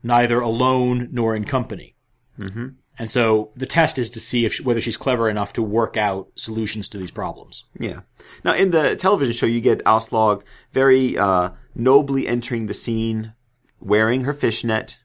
[0.00, 1.96] neither alone nor in company.
[2.38, 2.68] Mm-hmm.
[3.00, 5.96] And so the test is to see if she, whether she's clever enough to work
[5.96, 7.64] out solutions to these problems.
[7.80, 8.02] Yeah.
[8.44, 13.32] Now, in the television show, you get Auslog very uh, nobly entering the scene,
[13.80, 15.00] wearing her fishnet,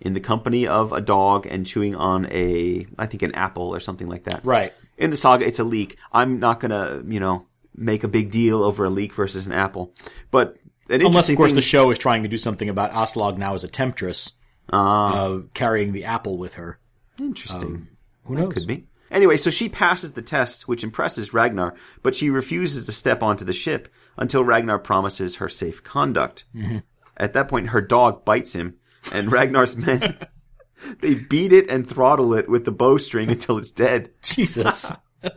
[0.00, 3.80] in the company of a dog and chewing on a, I think, an apple or
[3.80, 4.44] something like that.
[4.44, 4.72] Right.
[4.98, 5.96] In the saga, it's a leek.
[6.12, 9.94] I'm not gonna, you know, make a big deal over a leak versus an apple,
[10.30, 10.56] but
[10.90, 13.64] Unless, of course, thing- the show is trying to do something about Aslog now as
[13.64, 14.32] a temptress,
[14.72, 15.14] Ah.
[15.14, 16.78] uh, carrying the apple with her.
[17.18, 17.88] interesting.
[18.24, 18.52] Who knows?
[18.52, 18.86] Could be.
[19.10, 23.44] Anyway, so she passes the test, which impresses Ragnar, but she refuses to step onto
[23.44, 26.44] the ship until Ragnar promises her safe conduct.
[27.16, 28.74] At that point, her dog bites him,
[29.12, 30.16] and Ragnar's men
[31.00, 34.10] they beat it and throttle it with the bowstring until it's dead.
[34.22, 34.92] Jesus.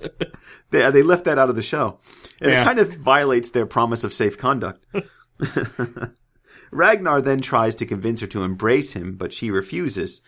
[0.71, 2.00] They they left that out of the show,
[2.41, 2.62] and Yeah.
[2.62, 4.84] it kind of violates their promise of safe conduct.
[6.71, 10.21] Ragnar then tries to convince her to embrace him, but she refuses.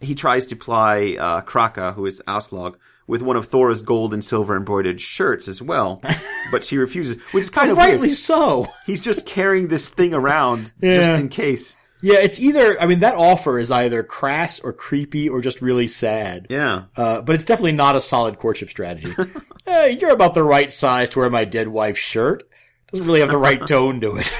[0.00, 4.24] He tries to ply uh, Kraka, who is Auslog, with one of Thora's gold and
[4.24, 6.02] silver embroidered shirts as well,
[6.50, 8.16] but she refuses, which is kind of Rightly weird.
[8.18, 8.66] so.
[8.86, 10.96] He's just carrying this thing around Yeah.
[10.96, 11.76] just in case.
[12.02, 15.88] Yeah, it's either, I mean, that offer is either crass or creepy or just really
[15.88, 16.46] sad.
[16.50, 16.84] Yeah.
[16.96, 19.12] Uh, but it's definitely not a solid courtship strategy.
[19.68, 22.48] Eh, you're about the right size to wear my dead wife's shirt.
[22.92, 24.32] Doesn't really have the right tone to it.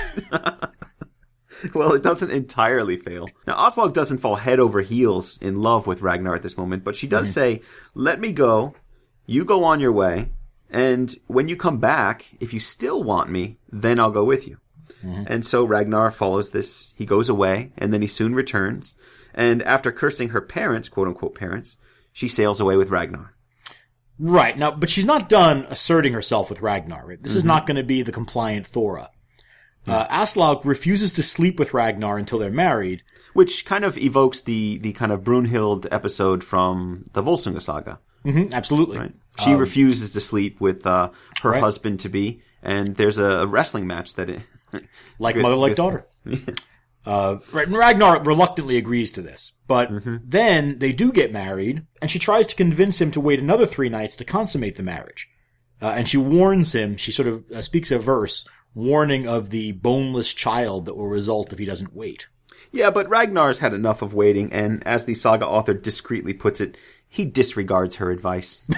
[1.75, 3.29] Well, it doesn't entirely fail.
[3.47, 6.95] Now, Oslog doesn't fall head over heels in love with Ragnar at this moment, but
[6.95, 7.63] she does say,
[7.95, 8.75] let me go,
[9.27, 10.31] you go on your way,
[10.71, 14.59] and when you come back, if you still want me, then I'll go with you.
[15.07, 16.93] And so Ragnar follows this.
[16.97, 18.97] He goes away, and then he soon returns.
[19.35, 21.77] And after cursing her parents, quote unquote parents,
[22.13, 23.35] she sails away with Ragnar.
[24.19, 24.57] right.
[24.59, 27.23] Now, but she's not done asserting herself with Ragnar, right?
[27.23, 27.49] This is Mm-hmm.
[27.49, 29.11] not going to be the compliant Thora.
[29.87, 33.03] Uh, Aslog refuses to sleep with Ragnar until they're married.
[33.35, 38.01] Which kind of evokes the, the kind of Brunhild episode from the Volsunga saga.
[38.25, 38.99] hmm absolutely.
[38.99, 39.13] Right.
[39.45, 41.11] She refuses to sleep with uh,
[41.43, 41.63] her Right.
[41.63, 44.29] husband to be, and there's a wrestling match that
[45.19, 46.07] like Good- mother, like good- daughter.
[47.07, 50.17] uh, right, and Ragnar reluctantly agrees to this, but Mm-hmm.
[50.25, 53.89] then they do get married, and she tries to convince him to wait another three
[53.89, 55.29] nights to consummate the marriage.
[55.81, 56.97] Uh, and she warns him.
[56.97, 61.53] She sort of uh, speaks a verse warning of the boneless child that will result
[61.53, 62.27] if he doesn't wait.
[62.73, 66.77] yeah, but Ragnar's had enough of waiting, and as the saga author discreetly puts it,
[67.09, 68.65] he disregards her advice.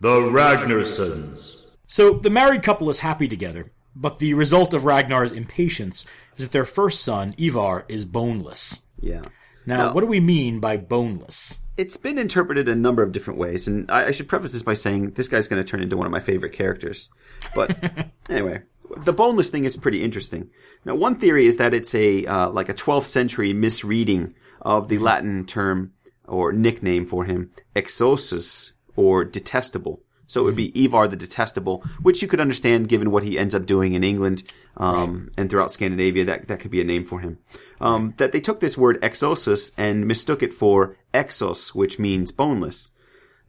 [0.00, 1.70] The Ragnarsons.
[1.86, 6.04] So the married couple is happy together, but the result of Ragnar's impatience
[6.36, 8.82] is that their first son, Ivar, is boneless.
[9.00, 9.22] yeah.
[9.64, 9.92] Now, No.
[9.92, 11.58] what do we mean by boneless?
[11.78, 14.74] it's been interpreted a number of different ways, and I, I should preface this by
[14.74, 17.08] saying this guy's going to turn into one of my favorite characters.
[17.54, 18.60] But anyway,
[18.98, 20.50] the boneless thing is pretty interesting.
[20.84, 24.98] Now, one theory is that it's a uh, like a 12th century misreading of the
[24.98, 25.92] Latin term
[26.28, 30.02] or nickname for him, exosus, or detestable.
[30.32, 33.54] So it would be Ivar the Detestable, which you could understand given what he ends
[33.54, 34.42] up doing in England
[34.78, 36.24] um, and throughout Scandinavia.
[36.24, 37.36] That that could be a name for him.
[37.82, 42.92] Um, That they took this word exosus and mistook it for exos, which means boneless.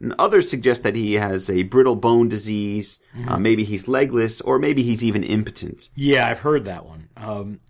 [0.02, 3.00] And others suggest that he has a brittle bone disease.
[3.30, 5.90] Uh, maybe he's legless, or maybe he's even impotent.
[5.96, 7.08] Yeah, I've heard that one.
[7.16, 7.62] Um,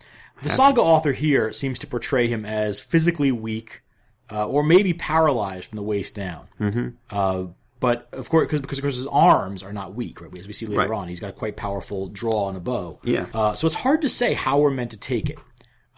[0.42, 3.84] the saga author here seems to portray him as physically weak,
[4.32, 6.48] uh, or maybe paralyzed from the waist down.
[6.60, 6.88] Mm-hmm.
[7.12, 7.48] Uh,
[7.84, 10.36] but of course, because because of course his arms are not weak, right?
[10.38, 10.98] As we see later Right.
[11.00, 13.00] on, he's got a quite powerful draw on a bow.
[13.04, 13.26] Yeah.
[13.34, 15.38] Uh, so it's hard to say how we're meant to take it.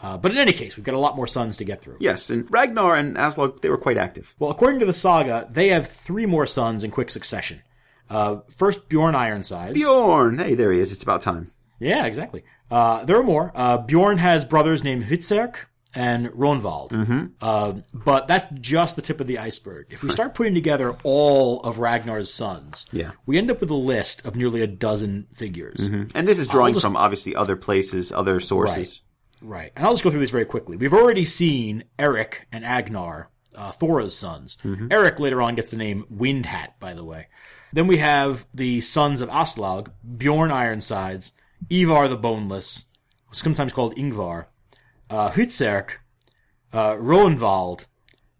[0.02, 1.98] Uh, but in any case, we've got a lot more sons to get through.
[2.00, 4.34] Yes, and Ragnar and Aslog they were quite active.
[4.40, 7.62] Well, according to the saga, they have three more sons in quick succession.
[8.10, 9.74] Uh, first, Bjorn Ironsides.
[9.74, 10.92] Bjorn, hey, there he is.
[10.92, 11.52] It's about time.
[11.80, 12.44] Yeah, exactly.
[12.72, 13.52] Uh, there are more.
[13.56, 15.56] Uh, Bjorn has brothers named Hvitserk
[15.96, 16.92] and Ronvald.
[16.92, 17.26] Mm-hmm.
[17.42, 19.88] Uh, but that's just the tip of the iceberg.
[19.90, 23.12] If we start putting together all of Ragnar's sons, Yeah.
[23.26, 25.86] we end up with a list of nearly a dozen figures.
[26.14, 29.02] And this is drawing just- from obviously other places, other sources.
[29.42, 29.72] Right.
[29.76, 30.76] And I'll just go through these very quickly.
[30.78, 34.58] We've already seen Eric and Agnar, uh, Thora's sons.
[34.92, 37.28] Eric later on gets the name Windhat, by the way.
[37.72, 41.34] Then we have the sons of Aslag, Bjorn Ironsides,
[41.70, 42.86] Ivar the Boneless,
[43.32, 44.46] sometimes called Ingvar,
[45.16, 45.90] uh, Hvitserk,
[46.74, 47.86] uh, Roenvald,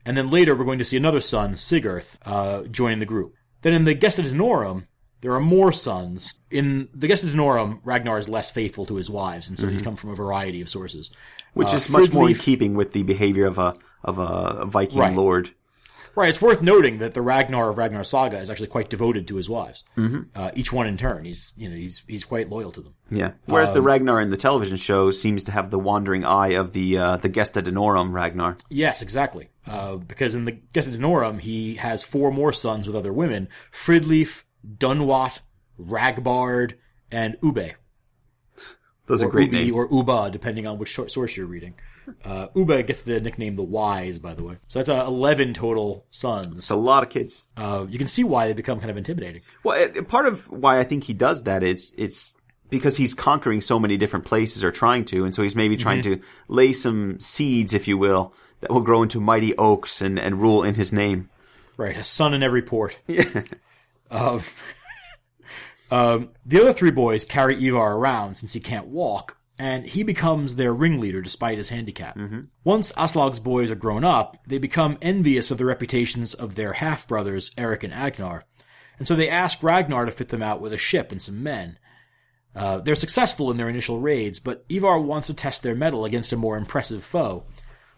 [0.06, 3.34] and then later we're going to see another son, Sigurth, uh, joining the group.
[3.62, 4.86] Then in the Gesta Danorum,
[5.22, 6.36] there are more sons.
[6.52, 9.96] In the Gesta Danorum, Ragnar is less faithful to his wives, and so he's come
[9.96, 11.10] from a variety of sources.
[11.54, 15.00] Which Uh, is much more in keeping with the behavior of a of a Viking
[15.00, 15.16] Right.
[15.16, 15.52] lord.
[16.16, 19.36] Right, it's worth noting that the Ragnar of Ragnar Saga is actually quite devoted to
[19.36, 19.84] his wives.
[19.98, 20.22] Mm-hmm.
[20.34, 21.26] Uh, each one in turn.
[21.26, 22.94] He's, you know, he's, he's quite loyal to them.
[23.12, 23.32] Yeah.
[23.46, 26.72] Whereas Um, the Ragnar in the television show seems to have the wandering eye of
[26.72, 28.56] the uh, the Gesta Danorum Ragnar.
[28.70, 29.50] Yes, exactly.
[29.68, 33.50] Uh, because in the Gesta Danorum, he has four more sons with other women.
[33.72, 35.40] Fridleif, Dunwat,
[35.78, 36.76] Ragbard,
[37.12, 37.74] and Ube.
[39.08, 39.78] Those or are great Ubi names.
[39.78, 41.76] or Uba, depending on which source you're reading.
[42.24, 44.58] Uh, Uba gets the nickname the Wise, by the way.
[44.68, 46.58] So that's uh, 11 total sons.
[46.58, 47.48] it's a lot of kids.
[47.58, 49.42] Uh, you can see why they become kind of intimidating.
[49.64, 52.38] Well, it, it- part of why I think he does that is it's
[52.70, 56.02] because he's conquering so many different places or trying to, and so he's maybe trying
[56.02, 56.22] Mm-hmm.
[56.22, 60.42] to lay some seeds, if you will, that will grow into mighty oaks and, and
[60.42, 61.30] rule in his name.
[61.78, 62.98] Right, a son in every port.
[64.12, 64.44] Um,
[65.92, 70.56] um, the other three boys carry Ivar around since he can't walk, and he becomes
[70.56, 72.18] their ringleader despite his handicap.
[72.64, 77.08] Once Aslag's boys are grown up, they become envious of the reputations of their half
[77.08, 78.46] brothers, Eric and Agnar,
[78.98, 81.78] and so they ask Ragnar to fit them out with a ship and some men.
[82.56, 86.32] Uh, they're successful in their initial raids, but Ivar wants to test their mettle against
[86.32, 87.46] a more impressive foe.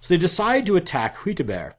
[0.02, 1.74] So they decide to attack Huiteberg,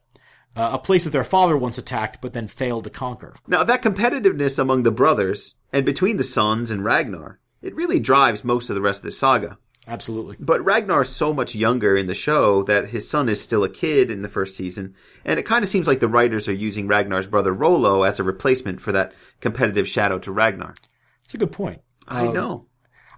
[0.57, 3.35] uh, a place that their father once attacked but then failed to conquer.
[3.47, 8.45] Now, that competitiveness among the brothers and between the sons and Ragnar, it really drives
[8.45, 9.59] most of the rest of the saga.
[9.89, 10.37] Absolutely.
[10.39, 13.71] But Ragnar is so much younger in the show that his son is still a
[13.71, 16.87] kid in the first season, and it kind of seems like the writers are using
[16.87, 20.75] Ragnar's brother Rollo as a replacement for that competitive shadow to Ragnar.
[21.23, 21.81] That's a good point.
[22.07, 22.67] I know.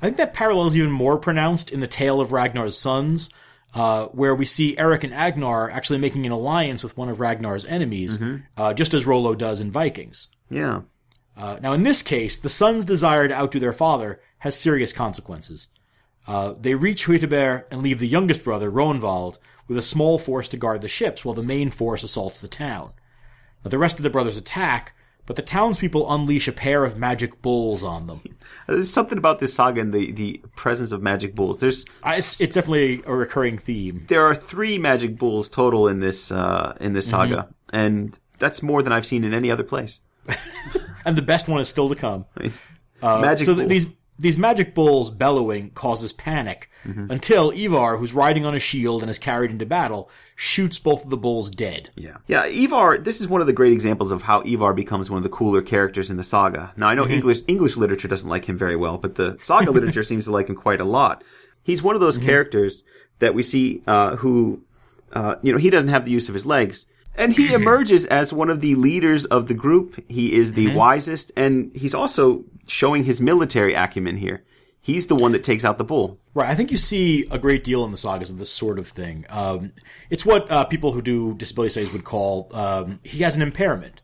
[0.00, 3.30] I think that parallel is even more pronounced in the tale of Ragnar's sons,
[3.74, 7.64] uh, where we see Eric and Agnar actually making an alliance with one of Ragnar's
[7.66, 8.18] enemies,
[8.56, 10.28] uh, just as Rollo does in Vikings.
[10.48, 10.82] Yeah.
[11.36, 15.68] Uh, now, in this case, the son's desire to outdo their father has serious consequences.
[16.26, 20.56] Uh, they reach Huiteberg and leave the youngest brother, Roenvald, with a small force to
[20.56, 22.92] guard the ships while the main force assaults the town.
[23.64, 24.94] Now, the rest of the brothers attack,
[25.26, 28.20] but the townspeople unleash a pair of magic bulls on them.
[28.66, 31.60] There's something about this saga and the, the presence of magic bulls.
[31.60, 34.04] There's Uh, It's, it's definitely a recurring theme.
[34.08, 38.82] there are three magic bulls total in this uh, in this saga, and that's more
[38.82, 40.00] than I've seen in any other place.
[41.04, 42.26] And the best one is still to come.
[43.02, 43.86] magic so th- these
[44.20, 49.18] these magic bulls bellowing causes panic until Ivar, who's riding on a shield and is
[49.18, 51.90] carried into battle, shoots both of the bulls dead.
[51.94, 52.18] Yeah.
[52.26, 55.22] Yeah, Ivar, this is one of the great examples of how Ivar becomes one of
[55.22, 56.72] the cooler characters in the saga.
[56.76, 60.02] Now, I know English, English literature doesn't like him very well, but the saga literature
[60.02, 61.24] seems to like him quite a lot.
[61.62, 62.84] He's one of those characters
[63.20, 64.62] that we see, uh, who,
[65.12, 66.86] uh, you know, he doesn't have the use of his legs.
[67.16, 70.02] And he emerges as one of the leaders of the group.
[70.08, 74.44] He is the wisest, and he's also showing his military acumen here.
[74.82, 76.18] He's the one that takes out the bull.
[76.32, 76.48] Right.
[76.48, 79.26] I think you see a great deal in the sagas of this sort of thing.
[79.28, 79.72] Um,
[80.08, 84.00] it's what uh, people who do disability studies would call um, he has an impairment,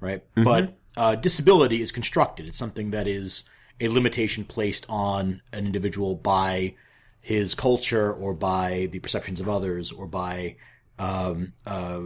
[0.00, 0.22] right?
[0.34, 2.46] But uh, disability is constructed.
[2.46, 3.44] It's something that is
[3.80, 6.74] a limitation placed on an individual by
[7.20, 10.56] his culture or by the perceptions of others or by
[10.98, 12.00] um, uh,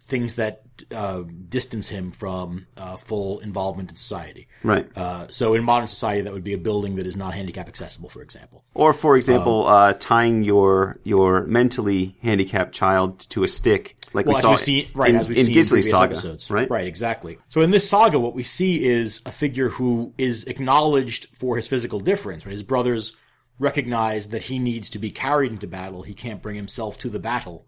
[0.00, 4.48] things that uh, distance him from uh, full involvement in society.
[4.62, 4.88] Right.
[4.96, 8.08] Uh, so in modern society, that would be a building that is not handicap accessible,
[8.08, 8.64] for example.
[8.74, 14.36] Or, for example, uh, tying your your mentally handicapped child to a stick, like Well,
[14.36, 16.70] we saw seen, right, in, as we've in seen in previous saga, episodes, right?
[16.70, 17.38] Right, exactly.
[17.48, 21.68] So in this saga, what we see is a figure who is acknowledged for his
[21.68, 22.44] physical difference.
[22.46, 22.52] Right?
[22.52, 23.16] His brothers
[23.58, 26.02] recognize that he needs to be carried into battle.
[26.02, 27.66] He can't bring himself to the battle.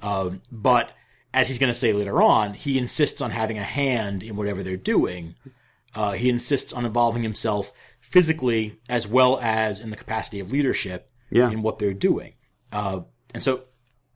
[0.00, 0.92] Um, but
[1.36, 4.62] as he's going to say later on, he insists on having a hand in whatever
[4.62, 5.34] they're doing.
[5.94, 11.10] Uh, he insists on involving himself physically as well as in the capacity of leadership
[11.30, 11.50] Yeah.
[11.50, 12.32] in what they're doing.
[12.72, 13.00] Uh,
[13.34, 13.64] and so,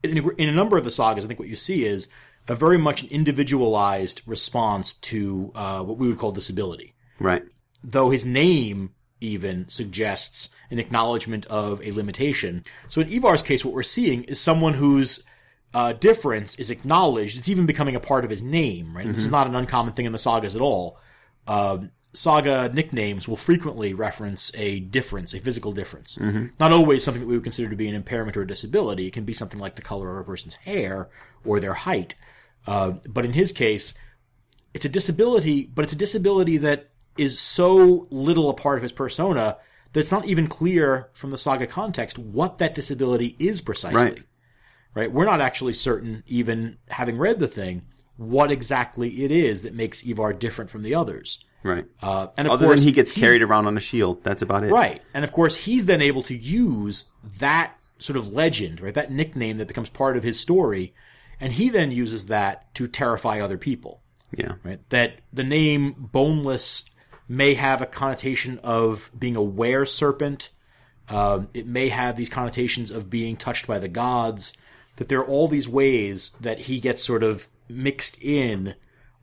[0.02, 2.09] in a, in a number of the sagas, I think what you see is
[2.48, 6.94] a very much an individualized response to uh, what we would call disability.
[7.18, 7.42] Right.
[7.85, 12.64] Though his name even suggests an acknowledgement of a limitation.
[12.88, 15.22] So in Ivar's case, what we're seeing is someone whose
[15.74, 17.38] uh, difference is acknowledged.
[17.38, 19.06] It's even becoming a part of his name, right?
[19.06, 20.98] This is not an uncommon thing in the sagas at all.
[21.46, 26.18] Um saga nicknames will frequently reference a difference, a physical difference.
[26.59, 29.06] Not always something that we would consider to be an impairment or a disability.
[29.06, 31.09] It can be something like the color of a person's hair
[31.44, 32.16] or their height.
[32.66, 33.94] Uh, but in his case,
[34.74, 38.90] it's a disability, but it's a disability that is so little a part of his
[38.92, 39.56] persona
[39.92, 43.96] that it's not even clear from the saga context what that disability is precisely.
[44.02, 44.22] Right.
[44.94, 45.12] Right?
[45.12, 47.83] We're not actually certain, even having read the thing,
[48.16, 51.38] what exactly it is that makes Ivar different from the others.
[51.62, 51.87] Right.
[52.03, 54.24] Uh, and of Other course, than he gets carried around on a shield.
[54.24, 54.72] That's about it.
[54.72, 55.00] Right.
[55.14, 57.05] And of course, he's then able to use
[57.38, 58.94] that sort of legend, right?
[58.94, 60.94] That nickname that becomes part of his story.
[61.38, 64.03] And he then uses that to terrify other people,
[64.37, 64.55] Yeah.
[64.64, 64.81] right?
[64.90, 66.85] That the name Boneless
[67.29, 70.50] may have a connotation of being a were serpent.
[71.09, 74.55] Um, it may have these connotations of being touched by the gods.
[74.96, 78.74] That there are all these ways that he gets sort of mixed in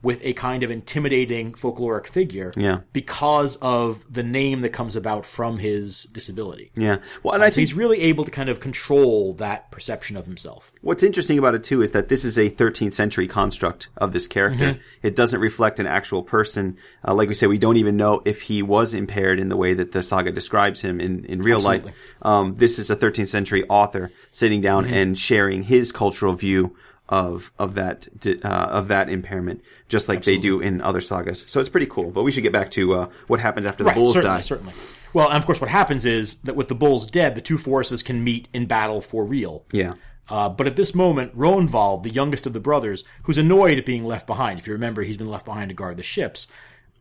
[0.03, 2.81] with a kind of intimidating folkloric figure Yeah.
[2.93, 6.69] because of the name that comes about from his disability.
[6.75, 6.97] Yeah.
[7.23, 10.25] Well, and I So think he's really able to kind of control that perception of
[10.25, 10.71] himself.
[10.81, 14.27] What's interesting about it too is that this is a 13th century construct of this
[14.27, 14.65] character.
[14.73, 14.81] Mm-hmm.
[15.01, 16.77] It doesn't reflect an actual person.
[17.05, 19.73] Uh, like we say, we don't even know if he was impaired in the way
[19.73, 21.87] that the saga describes him in, in real Absolutely.
[21.91, 21.95] life.
[22.21, 24.93] Um, this is a 13th century author sitting down Mm-hmm.
[24.93, 26.75] and sharing his cultural view
[27.09, 28.07] of of that
[28.43, 31.41] uh, of that impairment, just like they do in other sagas.
[31.47, 32.11] So it's pretty cool.
[32.11, 34.41] But we should get back to uh, what happens after the Right, bulls certainly, die.
[34.41, 34.73] certainly.
[35.13, 38.03] Well, and of course, what happens is that with the bulls dead, the two forces
[38.03, 39.65] can meet in battle for real.
[39.71, 39.93] Yeah.
[40.29, 44.03] Uh, but at this moment, Roenvald, the youngest of the brothers, who's annoyed at being
[44.03, 46.47] left behind, if you remember, he's been left behind to guard the ships,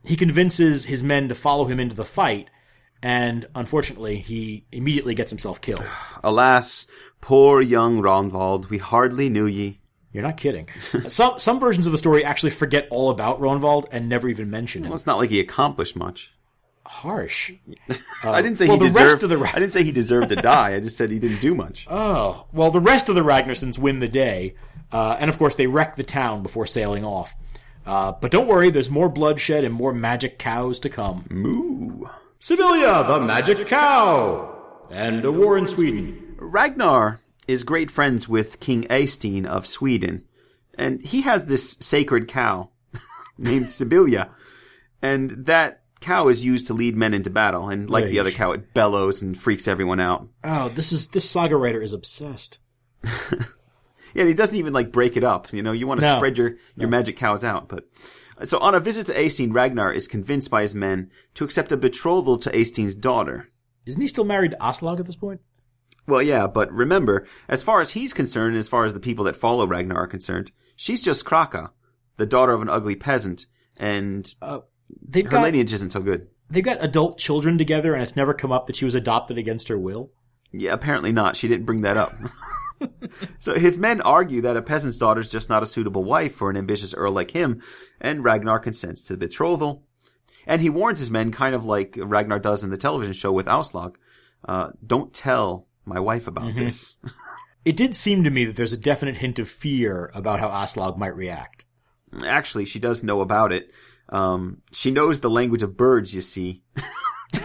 [0.04, 2.48] he convinces his men to follow him into the fight,
[3.02, 5.84] and unfortunately, he immediately gets himself killed.
[6.22, 6.86] Alas,
[7.20, 9.80] poor young Ronvald, we hardly knew ye.
[10.16, 10.66] You're not kidding.
[11.10, 14.82] some some versions of the story actually forget all about Roenvald and never even mention
[14.82, 14.88] him.
[14.88, 16.32] Well, it's not like he accomplished much.
[16.86, 17.52] Harsh.
[18.24, 19.12] I didn't say well, he the deserved.
[19.12, 20.74] rest of the I didn't say he deserved to die.
[20.74, 21.86] I just said he didn't do much.
[21.90, 24.54] Oh, well, the rest of the Ragnarsons win the day,
[24.90, 27.36] uh, and of course they wreck the town before sailing off.
[27.84, 31.26] Uh, but don't worry, there's more bloodshed and more magic cows to come.
[31.28, 32.06] Moo.
[32.38, 34.56] Sibylla, the magic cow,
[34.90, 36.36] and a war in Sweden.
[36.38, 40.24] Ragnar is great friends with King Eystein of Sweden,
[40.76, 42.70] and he has this sacred cow
[43.38, 44.30] named Sibylla,
[45.02, 47.68] and that cow is used to lead men into battle.
[47.68, 50.28] And like the other cow, it bellows and freaks everyone out.
[50.44, 52.58] Oh, this is this saga writer is obsessed.
[54.14, 55.52] Yeah, he doesn't even like break it up.
[55.52, 56.16] You know, you want to No.
[56.16, 57.68] spread your, your magic cows out.
[57.68, 57.84] But
[58.48, 61.76] so on a visit to Eystein, Ragnar is convinced by his men to accept a
[61.76, 63.50] betrothal to Eystein's daughter.
[63.84, 65.42] Isn't he still married to Aslog at this point?
[66.06, 69.24] Well, yeah, but remember, as far as he's concerned, and as far as the people
[69.24, 71.70] that follow Ragnar are concerned, she's just Kraka,
[72.16, 73.46] the daughter of an ugly peasant,
[73.76, 74.32] and
[75.02, 76.28] They've her got lineage isn't so good.
[76.48, 79.68] they've got adult children together, and it's never come up that she was adopted against
[79.68, 80.12] her will.
[80.52, 81.34] Yeah, apparently not.
[81.36, 82.14] She didn't bring that up.
[83.38, 86.50] so his men argue that a peasant's daughter is just not a suitable wife for
[86.50, 87.60] an ambitious earl like him,
[88.00, 89.82] and Ragnar consents to the betrothal.
[90.46, 93.46] And he warns his men, kind of like Ragnar does in the television show with
[93.46, 93.96] Aslaug,
[94.44, 96.98] uh, don't tell my wife about this.
[97.64, 100.96] It did seem to me that there's a definite hint of fear about how Aslog
[100.98, 101.64] might react.
[102.24, 103.72] Actually, she does know about it.
[104.08, 106.62] Um, she knows the language of birds, you see.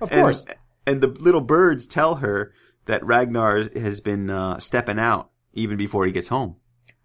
[0.00, 0.46] Of And- course,
[0.86, 2.52] and the little birds tell her
[2.86, 6.56] that Ragnar has been uh, stepping out even before he gets home.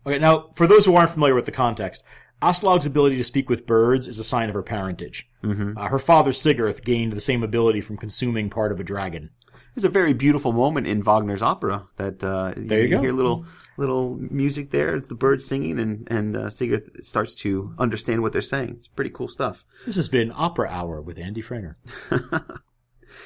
[0.05, 2.03] Okay, now, for those who aren't familiar with the context,
[2.43, 5.27] Aslog's ability to speak with birds is a sign of her parentage.
[5.43, 5.77] Mm-hmm.
[5.77, 9.31] Uh, her father Sigurd gained the same ability from consuming part of a dragon.
[9.75, 13.01] There's a very beautiful moment in Wagner's opera that uh, There you go.
[13.01, 13.45] hear little
[13.77, 14.95] little music there.
[14.95, 18.69] It's the birds singing, and and uh, Sigurd starts to understand what they're saying.
[18.77, 19.65] It's pretty cool stuff.
[19.85, 21.75] This has been Opera Hour with Andy Pfrenger.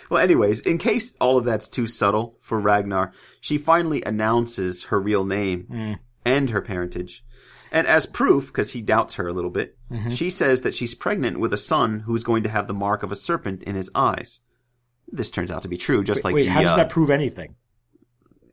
[0.10, 5.00] Well, anyways, in case all of that's too subtle for Ragnar, she finally announces her
[5.00, 7.24] real name and her parentage.
[7.72, 9.78] And as proof, because he doubts her a little bit,
[10.12, 13.12] she says that she's pregnant with a son who's going to have the mark of
[13.12, 14.42] a serpent in his eyes.
[15.12, 17.10] This turns out to be true, just like Wait, the, how does uh, that prove
[17.10, 17.56] anything?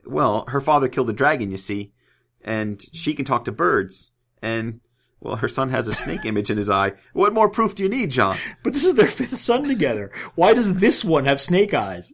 [0.06, 1.92] well, her father killed a dragon, you see,
[2.42, 4.80] and she can talk to birds, and
[5.20, 6.92] well, her son has a snake image in his eye.
[7.12, 8.36] What more proof do you need, John?
[8.62, 10.12] But this is their fifth son together.
[10.34, 12.12] Why does this one have snake eyes?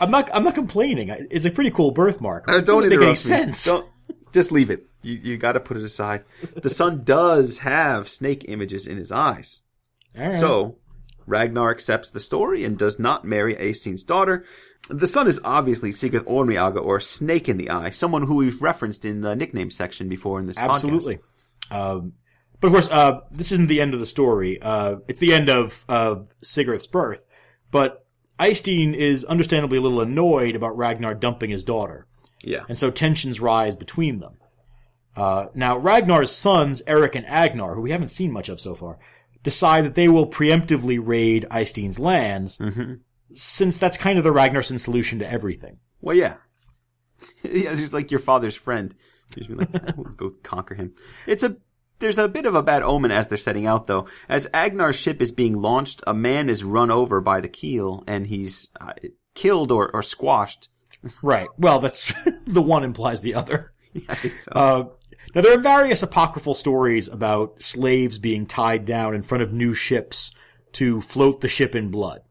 [0.00, 0.30] I'm not.
[0.34, 1.08] I'm not complaining.
[1.30, 2.50] It's a pretty cool birthmark.
[2.50, 3.14] Uh, It doesn't make any me.
[3.14, 3.64] sense.
[3.64, 3.86] Don't
[4.32, 4.86] just leave it.
[5.02, 6.24] You you got to put it aside.
[6.56, 9.62] The son does have snake images in his eyes.
[10.16, 10.32] All right.
[10.32, 10.78] So
[11.30, 14.44] Ragnar accepts the story and does not marry Eystein's daughter.
[14.88, 19.04] The son is obviously Sigurd Ormiaga or Snake in the Eye, someone who we've referenced
[19.04, 21.20] in the nickname section before in this absolutely.
[21.70, 21.76] podcast.
[21.76, 22.12] Um,
[22.60, 24.60] but of course, uh, this isn't the end of the story.
[24.60, 27.24] Uh, it's the end of uh, Sigurd's birth.
[27.70, 28.04] But
[28.38, 32.06] Eystein is understandably a little annoyed about Ragnar dumping his daughter.
[32.42, 32.64] Yeah.
[32.68, 34.38] and so tensions rise between them.
[35.16, 38.98] Uh, now, Ragnar's sons, Eric and Agnar, who we haven't seen much of so far,
[39.42, 42.60] decide that they will preemptively raid Eystein's lands,
[43.32, 45.78] since that's kind of the Ragnarsson solution to everything.
[46.00, 46.36] Well, yeah.
[47.42, 48.94] yeah, he's like your father's friend.
[49.34, 50.94] He's like, "We'll go conquer him.
[51.26, 51.56] It's a
[52.00, 54.06] there's a bit of a bad omen as they're setting out, though.
[54.28, 58.26] As Agnar's ship is being launched, a man is run over by the keel, and
[58.26, 58.92] he's uh,
[59.34, 60.68] killed or, or squashed.
[61.22, 61.48] Right.
[61.56, 62.12] Well, that's
[62.46, 63.72] the one implies the other.
[63.94, 64.52] Yeah, I think so.
[64.54, 64.84] Uh,
[65.34, 69.74] now there are various apocryphal stories about slaves being tied down in front of new
[69.74, 70.34] ships
[70.72, 72.22] to float the ship in blood.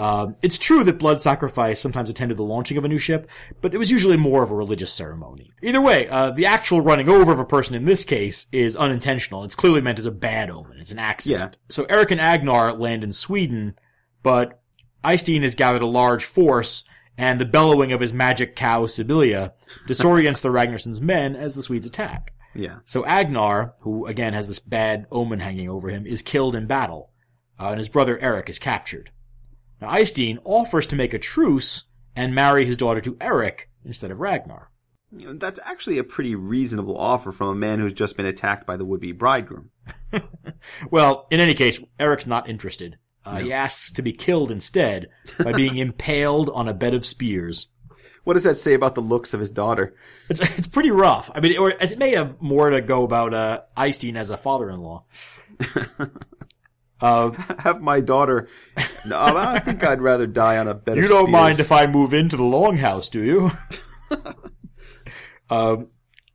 [0.00, 3.28] Um, it's true that blood sacrifice sometimes attended the launching of a new ship,
[3.60, 5.52] but it was usually more of a religious ceremony.
[5.62, 9.44] Either way, uh, the actual running over of a person in this case is unintentional.
[9.44, 10.78] It's clearly meant as a bad omen.
[10.80, 11.58] It's an accident.
[11.68, 13.78] So Eric and Agnar land in Sweden,
[14.22, 14.60] but
[15.04, 16.84] Eystein has gathered a large force,
[17.18, 19.52] and the bellowing of his magic cow Sibylla
[19.86, 22.32] disorients the Ragnarsson's men as the Swedes attack.
[22.54, 22.78] yeah.
[22.86, 27.10] So Agnar, who again has this bad omen hanging over him, is killed in battle,
[27.58, 29.10] uh, and his brother Eric is captured.
[29.80, 34.20] Now Eystein offers to make a truce and marry his daughter to Eric instead of
[34.20, 34.70] Ragnar.
[35.10, 38.66] You know, that's actually a pretty reasonable offer from a man who's just been attacked
[38.66, 39.70] by the would-be bridegroom.
[40.90, 42.98] Well, in any case, Eric's not interested.
[43.28, 45.08] Uh, He asks to be killed instead
[45.42, 47.68] by being impaled on a bed of spears.
[48.24, 49.94] What does that say about the looks of his daughter?
[50.28, 51.30] It's it's pretty rough.
[51.34, 54.36] I mean, or as it may have more to go about uh, Eystein as a
[54.36, 55.04] father-in-law.
[57.00, 58.48] Uh, Have my daughter.
[59.06, 60.96] No, I think I'd rather die on a bed.
[60.96, 61.30] you don't spears.
[61.32, 63.52] mind if I move into the longhouse, do you?
[65.48, 65.88] um,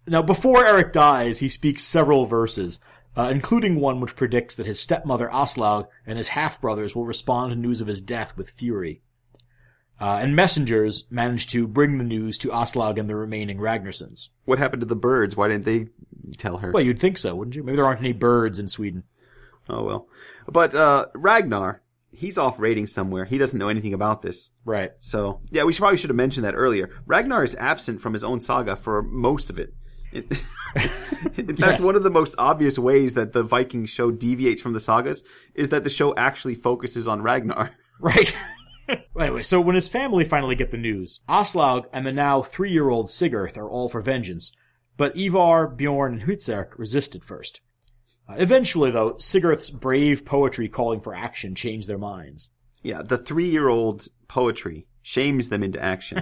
[0.08, 2.80] now, before Eric dies, he speaks several verses,
[3.16, 7.52] uh, including one which predicts that his stepmother Aslaug and his half brothers will respond
[7.52, 9.02] to news of his death with fury.
[10.02, 14.30] Uh, and messengers manage to bring the news to Aslaug and the remaining Ragnarsons.
[14.46, 15.38] What happened to the birds?
[15.38, 15.90] Why didn't they
[16.38, 16.72] tell her?
[16.72, 17.64] Well, you'd think so, wouldn't you?
[17.64, 19.04] Maybe there aren't any birds in Sweden.
[19.70, 20.08] Oh well.
[20.48, 23.26] But uh Ragnar, he's off raiding somewhere.
[23.26, 24.52] He doesn't know anything about this.
[24.66, 24.92] Right.
[25.00, 26.90] So yeah, we should, probably should have mentioned that earlier.
[27.06, 29.74] Ragnar is absent from his own saga for most of it.
[30.14, 30.24] In,
[31.38, 31.84] in fact, Yes.
[31.86, 35.24] one of the most obvious ways that the Viking show deviates from the sagas
[35.56, 37.72] is that the show actually focuses on Ragnar.
[38.00, 38.36] Right.
[39.20, 43.56] anyway, so when his family finally get the news, Aslaug and the now three-year-old Sigurd
[43.56, 44.52] are all for vengeance,
[44.98, 47.62] but Ivar, Bjorn, and Hvitserk resist at first.
[48.28, 52.52] Uh, eventually, though, Sigurd's brave poetry calling for action changed their minds.
[52.82, 56.22] Yeah, the three-year-old poetry shames them into action.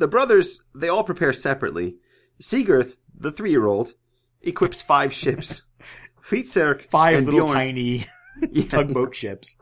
[0.00, 1.96] The brothers, they all prepare separately.
[2.40, 3.92] Sigurd, the three-year-old,
[4.40, 5.64] equips five ships.
[6.26, 8.06] Hvitserk Five little Bjorn, tiny
[8.50, 9.56] Yeah, tugboat ships.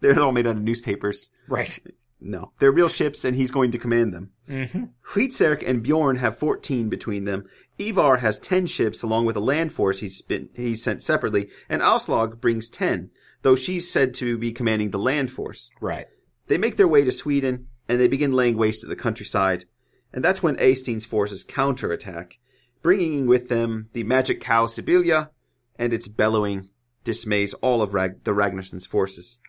[0.00, 1.30] They're all made out of newspapers.
[1.46, 1.78] Right.
[2.20, 4.32] No, they're real ships, and he's going to command them.
[4.48, 4.84] Mm-hmm.
[5.12, 7.44] Hvitserk and Bjorn have 14 between them.
[7.78, 11.82] Ivar has 10 ships along with a land force he's, been, he's sent separately, and
[11.82, 13.10] Aslaug brings 10,
[13.42, 15.70] though she's said to be commanding the land force.
[15.80, 16.06] Right.
[16.48, 19.64] They make their way to Sweden, and they begin laying waste to the countryside.
[20.12, 22.38] And that's when Eystein's forces counterattack,
[22.82, 25.30] bringing with them the magic cow Sibylla,
[25.78, 26.70] and its bellowing
[27.04, 29.40] dismays all of Rag- the Ragnarsson's forces.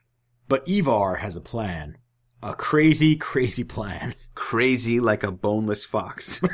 [0.47, 1.97] But Ivar has a plan.
[2.43, 4.13] A crazy, crazy plan.
[4.35, 6.41] Crazy like a boneless fox.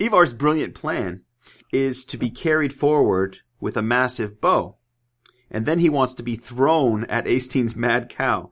[0.00, 1.22] Ivar's brilliant plan
[1.72, 4.76] is to be carried forward with a massive bow.
[5.50, 8.50] And then he wants to be thrown at Eystein's mad cow.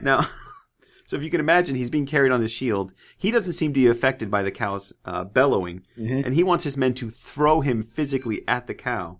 [0.00, 0.28] Now,
[1.06, 2.92] so if you can imagine, he's being carried on his shield.
[3.16, 5.82] He doesn't seem to be affected by the cow's uh, bellowing,
[6.24, 9.18] and he wants his men to throw him physically at the cow.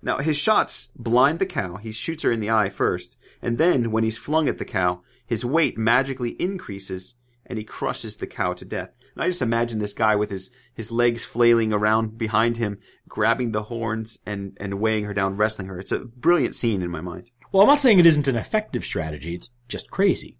[0.00, 1.76] Now, his shots blind the cow.
[1.76, 5.02] He shoots her in the eye first, and then, when he's flung at the cow,
[5.26, 8.90] his weight magically increases, and he crushes the cow to death.
[9.14, 13.50] And I just imagine this guy with his, his legs flailing around behind him, grabbing
[13.50, 15.78] the horns and, and weighing her down, wrestling her.
[15.80, 17.30] It's a brilliant scene in my mind.
[17.50, 19.34] Well, I'm not saying it isn't an effective strategy.
[19.34, 20.36] It's just crazy.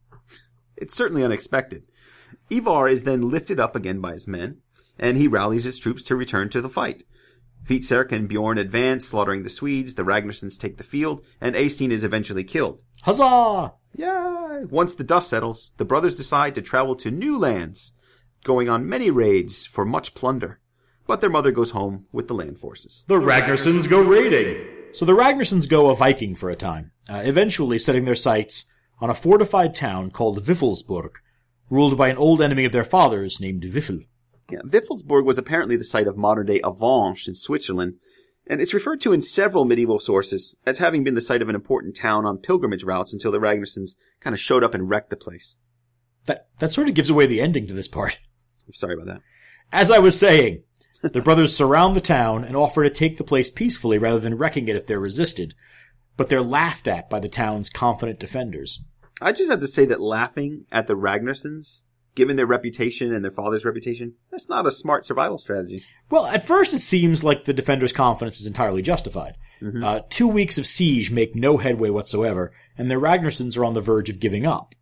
[0.77, 1.85] It's certainly unexpected.
[2.51, 4.59] Ivar is then lifted up again by his men,
[4.99, 7.05] and he rallies his troops to return to the fight.
[7.67, 12.05] Hvitserk and Bjorn advance, slaughtering the Swedes, the Ragnarsons take the field, and Eystein is
[12.05, 12.83] eventually killed.
[13.03, 13.73] Huzzah!
[13.95, 14.65] Yay!
[14.71, 17.93] Once the dust settles, the brothers decide to travel to new lands,
[18.45, 20.61] going on many raids for much plunder.
[21.07, 23.05] But their mother goes home with the land forces.
[23.09, 24.78] The Ragnarsons go raiding.
[24.93, 28.65] So the Ragnarsons go a Viking for a time, uh, eventually setting their sights
[29.01, 31.11] on a fortified town called Wiffelsburg,
[31.71, 34.07] ruled by an old enemy of their fathers named Wiffel.
[34.51, 37.95] Yeah, Wiffelsburg was apparently the site of modern-day Avenches in Switzerland,
[38.47, 41.55] and it's referred to in several medieval sources as having been the site of an
[41.55, 45.17] important town on pilgrimage routes until the Ragnarsons kind of showed up and wrecked the
[45.17, 45.59] place.
[46.25, 48.19] That, that sort of gives away the ending to this part.
[48.67, 49.21] I'm sorry about that.
[49.71, 50.63] As I was saying,
[51.03, 54.69] the brothers surround the town and offer to take the place peacefully rather than wrecking
[54.69, 55.55] it if they're resisted,
[56.17, 58.83] but they're laughed at by the town's confident defenders.
[59.21, 61.83] I just have to say that laughing at the Ragnarsons,
[62.15, 65.85] given their reputation and their father's reputation, that's not a smart survival strategy.
[66.11, 69.37] Well, at first it seems like the defenders' confidence is entirely justified.
[69.83, 73.81] Uh, two weeks of siege make no headway whatsoever, and the Ragnarsons are on the
[73.81, 74.75] verge of giving up.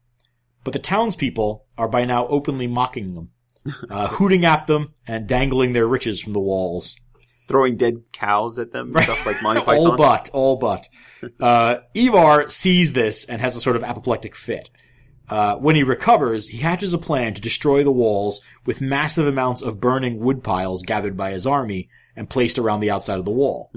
[0.64, 3.31] But the townspeople are by now openly mocking them,
[3.91, 6.97] uh, hooting at them and dangling their riches from the walls.
[7.49, 9.87] Throwing dead cows at them, stuff like Monty Python.
[9.87, 10.89] all but, all but.
[11.41, 14.69] Uh, Ivar sees this and has a sort of apoplectic fit.
[15.29, 19.62] Uh, when he recovers, he hatches a plan to destroy the walls with massive amounts
[19.62, 23.31] of burning wood piles gathered by his army and placed around the outside of the
[23.31, 23.71] wall.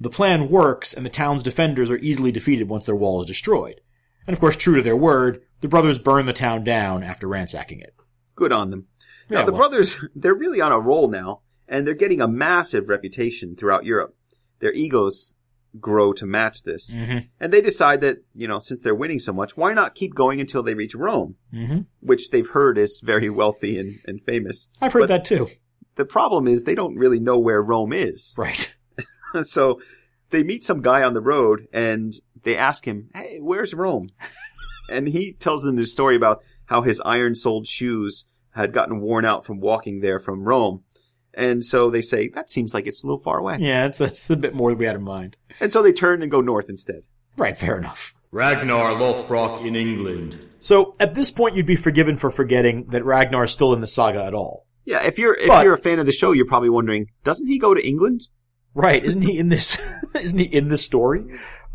[0.00, 3.80] The plan works, and the town's defenders are easily defeated once their wall is destroyed.
[4.26, 7.80] And of course, true to their word, the brothers burn the town down after ransacking
[7.80, 7.94] it.
[8.34, 8.86] Good on them.
[9.30, 12.28] Now, Yeah, the well- brothers, they're really on a roll now, and they're getting a
[12.28, 14.14] massive reputation throughout Europe.
[14.60, 15.34] Their egos
[15.80, 16.94] grow to match this.
[16.94, 17.26] Mm-hmm.
[17.40, 20.40] And they decide that, you know, since they're winning so much, why not keep going
[20.40, 21.80] until they reach Rome, Mm-hmm.
[22.00, 24.68] which they've heard is very wealthy and, and famous.
[24.80, 25.48] I've heard But that too.
[25.96, 28.34] The problem is they don't really know where Rome is.
[28.38, 28.74] Right.
[29.42, 29.80] so
[30.30, 32.12] they meet some guy on the road and
[32.44, 34.08] they ask him, Hey, where's Rome?
[34.90, 39.24] and he tells them this story about how his iron soled shoes had gotten worn
[39.24, 40.82] out from walking there from Rome.
[41.36, 43.56] And so they say, that seems like it's a little far away.
[43.58, 45.36] Yeah, it's a, it's a bit more than we had in mind.
[45.60, 47.02] And so they turn and go north instead.
[47.36, 48.14] Right, fair enough.
[48.30, 50.38] Ragnar Lothbrok in England.
[50.60, 54.24] So at this point, you'd be forgiven for forgetting that Ragnar's still in the saga
[54.24, 54.66] at all.
[54.84, 57.46] Yeah, if you're if But- you're a fan of the show, you're probably wondering, doesn't
[57.46, 58.28] he go to England?
[58.74, 59.04] Right?
[59.04, 59.80] Isn't he in this?
[60.16, 61.24] isn't he in this story?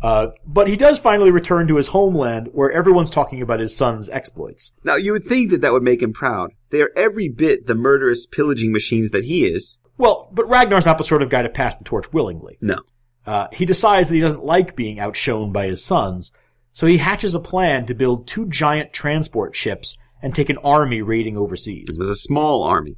[0.02, 4.08] Uh, but he does finally return to his homeland, where everyone's talking about his son's
[4.08, 4.74] exploits.
[4.82, 6.52] Now you would think that that would make him proud.
[6.70, 9.78] They are every bit the murderous pillaging machines that he is.
[9.98, 12.56] Well, but Ragnar's not the sort of guy to pass the torch willingly.
[12.60, 12.80] No.
[13.26, 16.32] Uh, he decides that he doesn't like being outshone by his sons,
[16.72, 21.02] so he hatches a plan to build two giant transport ships and take an army
[21.02, 21.96] raiding overseas.
[21.96, 22.96] It was a small army.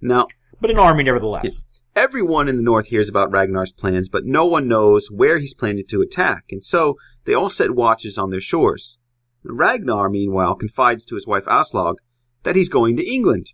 [0.00, 0.28] Now,
[0.60, 1.64] But an army nevertheless.
[1.96, 5.84] Everyone in the north hears about Ragnar's plans, but no one knows where he's planning
[5.88, 8.98] to attack, and so they all set watches on their shores.
[9.42, 11.96] Ragnar, meanwhile, confides to his wife Aslog
[12.42, 13.52] that he's going to England,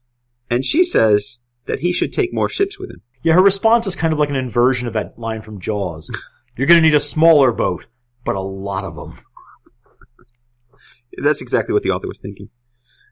[0.49, 3.03] and she says that he should take more ships with him.
[3.23, 6.11] Yeah, her response is kind of like an inversion of that line from Jaws.
[6.57, 7.87] You're gonna need a smaller boat,
[8.25, 9.19] but a lot of them.
[11.17, 12.49] That's exactly what the author was thinking.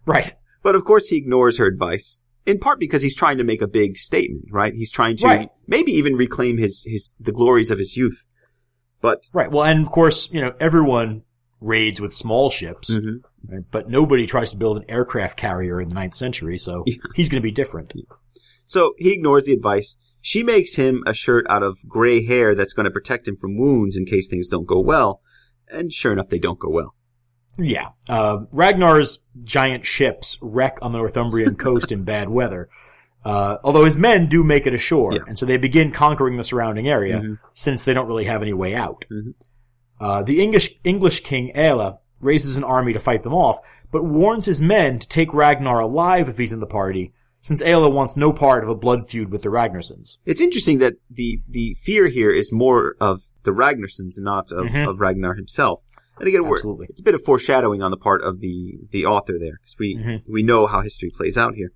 [0.06, 0.34] Right.
[0.62, 2.22] But of course he ignores her advice.
[2.48, 4.72] In part because he's trying to make a big statement, right?
[4.74, 5.48] He's trying to Right.
[5.66, 8.24] maybe even reclaim his, his, the glories of his youth.
[9.00, 9.50] But, Right.
[9.52, 11.22] Well, and of course, you know, everyone
[11.60, 13.20] raids with small ships, Mhm.
[13.50, 13.64] right?
[13.70, 16.84] but nobody tries to build an aircraft carrier in the ninth century, so
[17.14, 17.92] he's gonna be different.
[18.64, 19.96] so he ignores the advice.
[20.20, 23.56] She makes him a shirt out of gray hair that's going to protect him from
[23.56, 25.20] wounds in case things don't go well.
[25.68, 26.94] And sure enough, they don't go well.
[27.58, 27.88] Yeah.
[28.08, 32.68] Uh, Ragnar's giant ships wreck on the Northumbrian coast in bad weather.
[33.24, 35.20] Uh, although his men do make it ashore, Yeah.
[35.26, 37.38] and so they begin conquering the surrounding area Mhm.
[37.52, 39.04] since they don't really have any way out.
[39.10, 39.34] Mhm.
[40.00, 43.58] Uh, the English English king Aelle raises an army to fight them off,
[43.90, 47.92] but warns his men to take Ragnar alive if he's in the party, since Aelle
[47.92, 50.18] wants no part of a blood feud with the Ragnarsons.
[50.24, 55.00] It's interesting that the the fear here is more of the Ragnarsons not of, of
[55.00, 55.82] Ragnar himself.
[56.20, 56.86] And again, Absolutely.
[56.90, 60.22] it's a bit of foreshadowing on the part of the the author there because we
[60.28, 61.72] we know how history plays out here.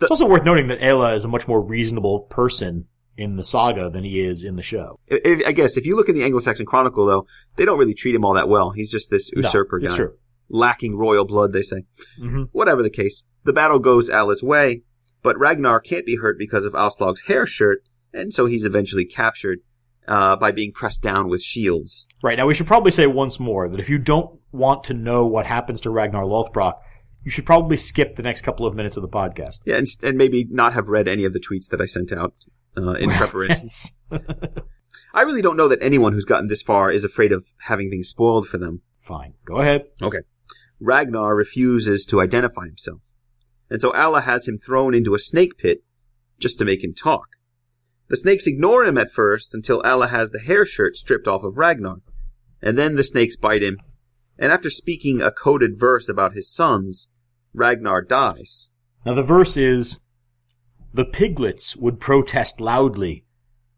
[0.00, 3.88] It's also worth noting that Aelle is a much more reasonable person in the saga
[3.90, 4.98] than he is in the show.
[5.10, 8.24] I- guess if you look in the Anglo-Saxon Chronicle, though, they don't really treat him
[8.24, 8.70] all that well.
[8.72, 10.14] He's just this usurper it's guy, true.
[10.48, 11.52] lacking royal blood.
[11.52, 11.84] They say.
[12.20, 12.48] Mhm.
[12.50, 14.82] Whatever the case, the battle goes Alla's way,
[15.22, 17.82] but Ragnar can't be hurt because of Aslaug's hair shirt,
[18.12, 19.60] and so he's eventually captured
[20.06, 22.06] uh, by being pressed down with shields.
[22.22, 25.26] Right, now we should probably say once more that if you don't want to know
[25.26, 26.74] what happens to Ragnar Lothbrok,
[27.22, 29.60] you should probably skip the next couple of minutes of the podcast.
[29.64, 32.34] Yeah, and, and maybe not have read any of the tweets that I sent out
[32.76, 33.70] uh, in preparation.
[35.14, 38.08] I really don't know that anyone who's gotten this far is afraid of having things
[38.08, 38.82] spoiled for them.
[39.00, 39.34] Fine.
[39.44, 39.86] Go ahead.
[40.02, 40.20] Okay.
[40.80, 43.00] Ragnar refuses to identify himself.
[43.70, 45.82] And so Aelle has him thrown into a snake pit
[46.38, 47.28] just to make him talk.
[48.08, 51.56] The snakes ignore him at first until Aelle has the hair shirt stripped off of
[51.56, 52.02] Ragnar.
[52.60, 53.78] And then the snakes bite him.
[54.38, 57.08] And after speaking a coded verse about his sons,
[57.52, 58.70] Ragnar dies.
[59.06, 60.00] Now the verse is,
[60.92, 63.24] The piglets would protest loudly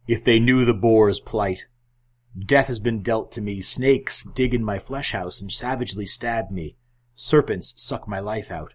[0.07, 1.67] if they knew the boar's plight.
[2.39, 3.61] Death has been dealt to me.
[3.61, 6.77] Snakes dig in my flesh house and savagely stab me.
[7.15, 8.75] Serpents suck my life out.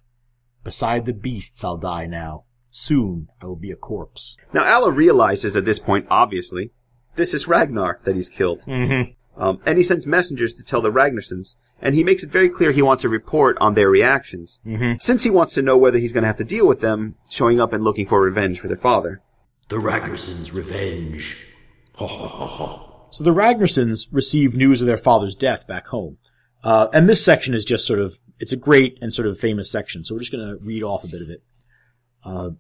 [0.64, 2.46] Beside the beasts I'll die now.
[2.72, 4.38] Soon I will be a corpse.
[4.54, 6.72] Now Aelle realizes at this point, obviously,
[7.16, 8.62] this is Ragnar that he's killed.
[8.62, 9.12] Mm-hmm.
[9.42, 12.72] Um, and he sends messengers to tell the Ragnarsons, and he makes it very clear
[12.72, 14.62] he wants a report on their reactions.
[14.66, 14.94] Mm-hmm.
[15.00, 17.60] Since he wants to know whether he's going to have to deal with them showing
[17.60, 19.22] up and looking for revenge for their father.
[19.70, 21.46] The Ragnarsons' revenge.
[23.10, 26.18] So the Ragnarsons receive news of their father's death back home.
[26.64, 29.72] Uh, and this section is just sort of, it's a great and sort of famous
[29.72, 31.42] section, so we're just gonna read off a bit of it.
[32.24, 32.52] Uh,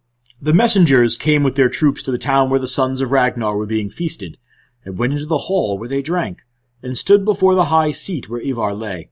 [0.42, 3.68] the messengers came with their troops to the town where the sons of Ragnar were
[3.68, 4.38] being feasted,
[4.84, 6.42] and went into the hall where they drank,
[6.82, 9.12] and stood before the high seat where Ivar lay.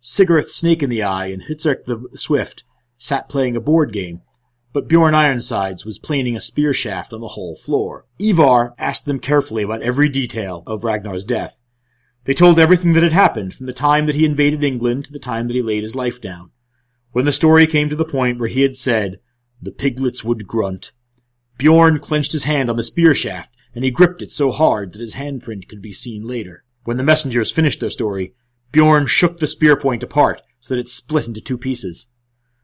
[0.00, 2.64] Sigurd Snake in the Eye and Hvitserk the Swift
[2.96, 4.22] sat playing a board game,
[4.72, 8.06] but Bjorn Ironsides was planing a spear shaft on the hall floor.
[8.18, 11.60] Ivar asked them carefully about every detail of Ragnar's death.
[12.24, 15.18] They told everything that had happened from the time that he invaded England to the
[15.18, 16.50] time that he laid his life down.
[17.12, 19.20] When the story came to the point where he had said,
[19.64, 20.92] the piglets would grunt,
[21.56, 25.00] Bjorn clenched his hand on the spear shaft, and he gripped it so hard that
[25.00, 26.64] his handprint could be seen later.
[26.84, 28.34] When the messengers finished their story,
[28.72, 32.08] Bjorn shook the spear point apart so that it split into two pieces.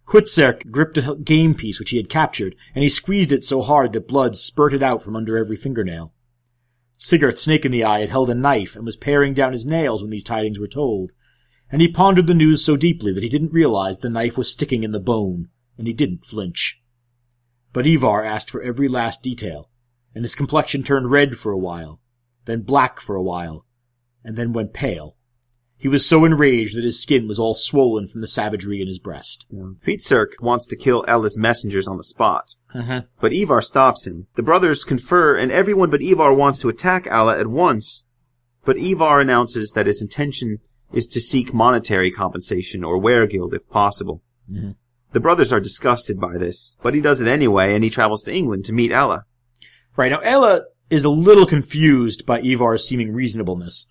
[0.09, 3.92] Hvitserk gripped a game piece which he had captured, and he squeezed it so hard
[3.92, 6.12] that blood spurted out from under every fingernail.
[6.98, 10.03] Sigurd Snake in the Eye had held a knife and was paring down his nails
[10.03, 11.12] when these tidings were told,
[11.70, 14.82] and he pondered the news so deeply that he didn't realize the knife was sticking
[14.82, 15.48] in the bone,
[15.78, 16.80] and he didn't flinch.
[17.72, 19.70] But Ivar asked for every last detail,
[20.14, 22.00] and his complexion turned red for a while,
[22.44, 23.64] then black for a while,
[24.24, 25.16] and then went pale.
[25.76, 28.98] He was so enraged that his skin was all swollen from the savagery in his
[28.98, 29.46] breast.
[29.50, 32.54] Hvitserk wants to kill Ella's messengers on the spot.
[32.74, 33.02] Uh-huh.
[33.18, 34.26] But Ivar stops him.
[34.34, 38.04] The brothers confer, and everyone but Ivar wants to attack Aelle at once.
[38.66, 40.58] But Ivar announces that his intention
[40.92, 44.22] is to seek monetary compensation or weregild if possible.
[44.52, 44.74] Mhm.
[45.12, 48.32] The brothers are disgusted by this, but he does it anyway, and he travels to
[48.32, 49.24] England to meet Ella.
[49.96, 53.86] Right, now Ella is a little confused by Ivar's seeming reasonableness.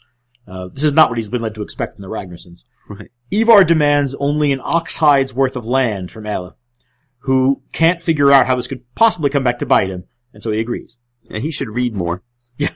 [0.47, 2.63] Uh, this is not what he's been led to expect from the Ragnarsons.
[2.89, 3.11] Right.
[3.32, 6.55] Ivar demands only an ox hide's worth of land from Ella,
[7.20, 10.51] who can't figure out how this could possibly come back to bite him, and so
[10.51, 10.97] he agrees.
[11.30, 12.24] And he should read more.
[12.59, 12.72] Yeah,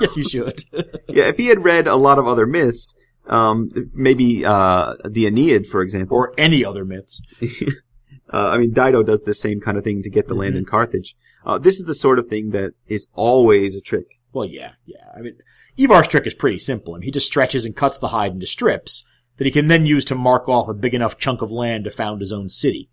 [0.00, 0.62] yes, he should.
[1.08, 2.96] Yeah, if he had read a lot of other myths,
[3.28, 7.22] um, maybe uh, the Aeneid, for example, or any other myths.
[8.32, 10.64] Uh, I mean, Dido does the same kind of thing to get the land in
[10.64, 11.16] Carthage.
[11.46, 14.18] Uh, this is the sort of thing that is always a trick.
[14.32, 15.10] Well, yeah, yeah.
[15.16, 15.38] I mean,
[15.78, 16.94] Ivar's trick is pretty simple.
[16.94, 19.04] I mean, he just stretches and cuts the hide into strips
[19.38, 21.90] that he can then use to mark off a big enough chunk of land to
[21.90, 22.90] found his own city.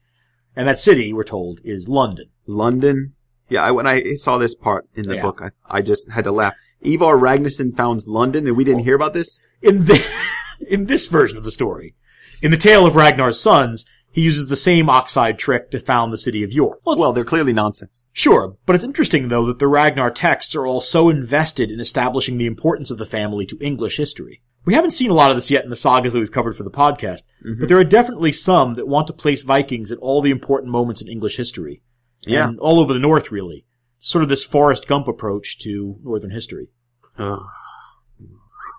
[0.55, 2.29] And that city, we're told, is London.
[2.47, 3.13] London.
[3.49, 5.21] Yeah, I, when I saw this part in the Yeah.
[5.23, 6.53] book, I, I just had to laugh.
[6.81, 9.41] Ivar Ragnarsson founds London, and we didn't hear about this.
[9.61, 10.03] In the,
[10.69, 11.95] in this version of the story,
[12.41, 16.17] in the tale of Ragnar's sons, he uses the same oxide trick to found the
[16.17, 16.79] city of York.
[16.85, 18.07] Well, Well, they're clearly nonsense.
[18.13, 22.37] Sure, but it's interesting though that the Ragnar texts are all so invested in establishing
[22.37, 24.41] the importance of the family to English history.
[24.63, 26.63] We haven't seen a lot of this yet in the sagas that we've covered for
[26.63, 27.59] the podcast, mm-hmm.
[27.59, 31.01] but there are definitely some that want to place Vikings at all the important moments
[31.01, 31.83] in English history.
[32.25, 32.47] Yeah.
[32.47, 33.65] And all over the North, really.
[33.99, 36.69] Sort of this Forrest Gump approach to Northern history.
[37.17, 37.41] Ugh.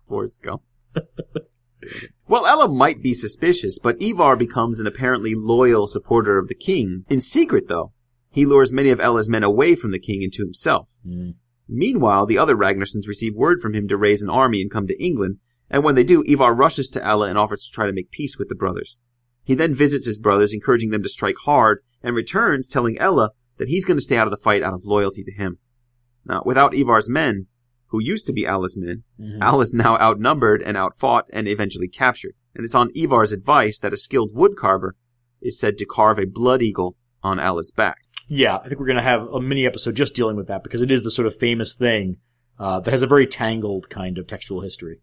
[0.09, 0.63] Forrest Gump.
[2.29, 7.05] Well, Ella might be suspicious, but Ivar becomes an apparently loyal supporter of the king.
[7.09, 7.93] In secret, though,
[8.31, 10.97] he lures many of Ella's men away from the king and to himself.
[11.07, 11.31] Hmm.
[11.69, 15.03] Meanwhile, the other Ragnarsons receive word from him to raise an army and come to
[15.03, 18.11] England, and when they do, Ivar rushes to Ella and offers to try to make
[18.11, 19.03] peace with the brothers.
[19.43, 23.69] He then visits his brothers, encouraging them to strike hard, and returns telling Ella that
[23.69, 25.59] he's going to stay out of the fight out of loyalty to him.
[26.25, 27.47] Now, without Ivar's men,
[27.97, 29.05] who used to be Alla's men,
[29.41, 32.35] Al is now outnumbered and outfought and eventually captured.
[32.55, 34.91] And it's on Ivar's advice that a skilled woodcarver
[35.41, 37.99] is said to carve a blood eagle on Alla's back.
[38.29, 40.83] Yeah, I think we're going to have a mini episode just dealing with that because
[40.83, 42.17] it is the sort of famous thing
[42.59, 45.01] uh, that has a very tangled kind of textual history.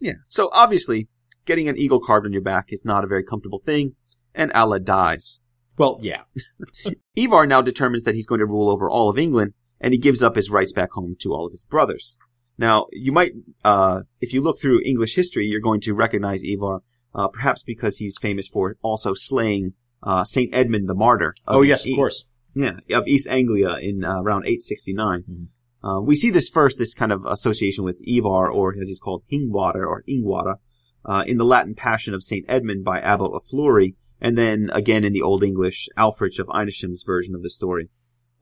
[0.00, 0.14] Yeah.
[0.28, 1.08] So obviously,
[1.46, 3.94] getting an eagle carved on your back is not a very comfortable thing,
[4.34, 5.42] and Aelle dies.
[5.76, 6.22] Well, yeah.
[7.16, 10.22] Ivar now determines that he's going to rule over all of England, and he gives
[10.22, 12.16] up his rights back home to all of his brothers.
[12.56, 13.32] Now, you might,
[13.64, 16.80] uh, if you look through English history, you're going to recognize Ivar,
[17.14, 21.34] uh, perhaps because he's famous for also slaying uh, Saint Edmund the Martyr.
[21.46, 22.24] of Oh, East yes, of course.
[22.54, 25.24] Yeah, of East Anglia in uh, around 869.
[25.28, 25.46] Mhm.
[25.82, 29.22] Uh, we see this first, this kind of association with Ivar, or as he's called,
[29.30, 30.56] Hingwara or Ingwara,
[31.04, 35.04] uh, in the Latin Passion of Saint Edmund by Abbo of Fleury, and then again
[35.04, 37.90] in the Old English Aelfric of Eynsham's version of the story.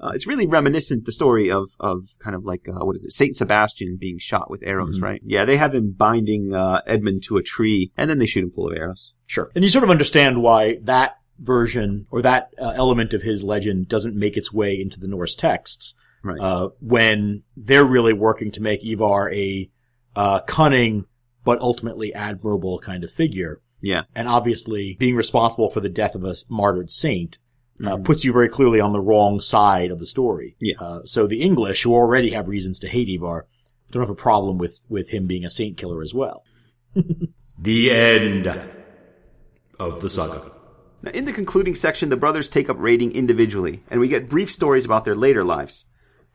[0.02, 3.12] Uh, it's really reminiscent the story of of kind of like uh, what is it
[3.12, 5.02] Saint Sebastian being shot with arrows, Mhm.
[5.02, 5.20] right?
[5.24, 8.50] Yeah, they have him binding uh, Edmund to a tree, and then they shoot him
[8.50, 9.14] full of arrows.
[9.26, 9.50] Sure.
[9.54, 13.88] And you sort of understand why that version or that uh, element of his legend
[13.88, 15.94] doesn't make its way into the Norse texts.
[16.24, 16.40] Right.
[16.40, 19.68] Uh, when they're really working to make Ivar a
[20.14, 21.06] uh, cunning
[21.44, 23.60] but ultimately admirable kind of figure.
[23.80, 24.02] Yeah.
[24.14, 27.38] And obviously being responsible for the death of a martyred saint
[27.84, 28.04] uh, Mhm.
[28.04, 30.56] puts you very clearly on the wrong side of the story.
[30.60, 30.74] Yeah.
[30.80, 33.46] Uh, so the English, who already have reasons to hate Ivar,
[33.90, 36.44] don't have a problem with, with him being a saint killer as well.
[37.58, 38.48] The end
[39.78, 40.50] of the saga.
[41.02, 44.50] Now, in the concluding section, the brothers take up raiding individually, and we get brief
[44.50, 45.84] stories about their later lives.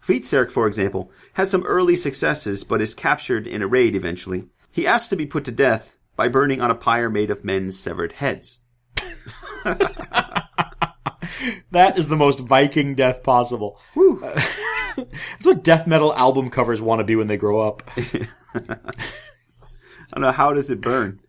[0.08, 4.46] Hvitserk, for example, has some early successes, but is captured in a raid eventually.
[4.72, 7.78] He asks to be put to death by burning on a pyre made of men's
[7.78, 8.62] severed heads.
[11.72, 13.80] That is the most Viking death possible.
[14.26, 17.84] That's what death metal album covers want to be when they grow up.
[18.56, 18.60] I
[20.14, 21.20] don't know, how does it burn?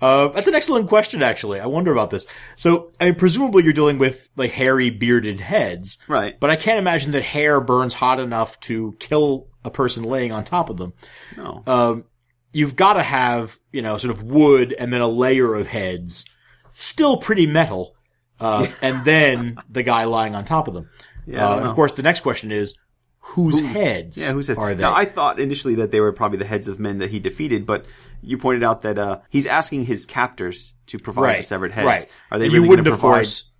[0.00, 1.60] Uh, that's an excellent question, actually.
[1.60, 2.24] I wonder about this.
[2.56, 6.38] So, I mean, presumably you're dealing with like hairy, bearded heads, Right.
[6.40, 10.44] but I can't imagine that hair burns hot enough to kill a person laying on
[10.44, 10.94] top of them.
[11.36, 11.62] No.
[11.66, 12.04] Um,
[12.52, 16.24] you've got to have, you know, sort of wood and then a layer of heads,
[16.72, 17.94] still pretty metal,
[18.40, 20.88] uh, and then the guy lying on top of them.
[21.26, 22.74] Yeah, uh, and of course, the next question is,
[23.20, 24.58] whose heads Yeah, who says?
[24.58, 24.82] are they?
[24.82, 27.66] Now, I thought initially that they were probably the heads of men that he defeated,
[27.66, 27.84] but
[28.22, 31.86] you pointed out that uh, he's asking his captors to provide the severed heads.
[31.86, 32.06] Right.
[32.30, 33.16] Are they and really you wouldn't, going of to provide?
[33.18, 33.50] course,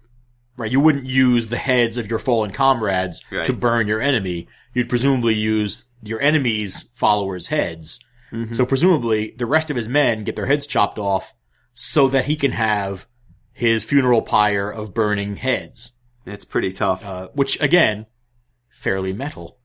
[0.56, 0.70] right?
[0.72, 3.44] You wouldn't use the heads of your fallen comrades Right.
[3.46, 4.48] to burn your enemy.
[4.74, 8.00] You'd presumably use your enemy's followers' heads.
[8.32, 8.52] Mm-hmm.
[8.54, 11.34] So presumably, the rest of his men get their heads chopped off
[11.74, 13.06] so that he can have
[13.60, 15.92] his funeral pyre of burning heads,
[16.24, 18.06] It's pretty tough, uh, which again,
[18.70, 19.58] fairly metal.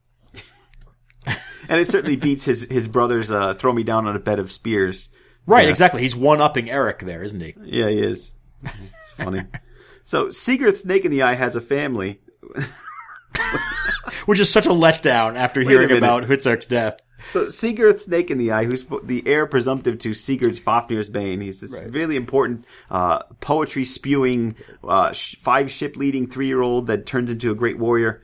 [1.25, 4.51] and it certainly beats his his brother's uh, "throw me down on a bed of
[4.51, 5.11] spears."
[5.45, 6.01] Right, exactly.
[6.01, 7.55] He's one upping Eric there, isn't he?
[7.63, 8.33] Yeah, he is.
[8.63, 9.43] It's funny.
[10.03, 12.19] so Sigurd Snake in the Eye has a family.
[14.25, 16.99] Which is such a letdown after a hearing about Hvitserk's death.
[17.30, 21.61] So Sigurd Snake in the Eye, who's the heir presumptive to Sigurd's Fafnir's Bane, he's
[21.61, 21.91] this Right.
[21.91, 27.32] really important uh, poetry spewing uh, sh- five ship leading three year old that turns
[27.32, 28.21] into a great warrior.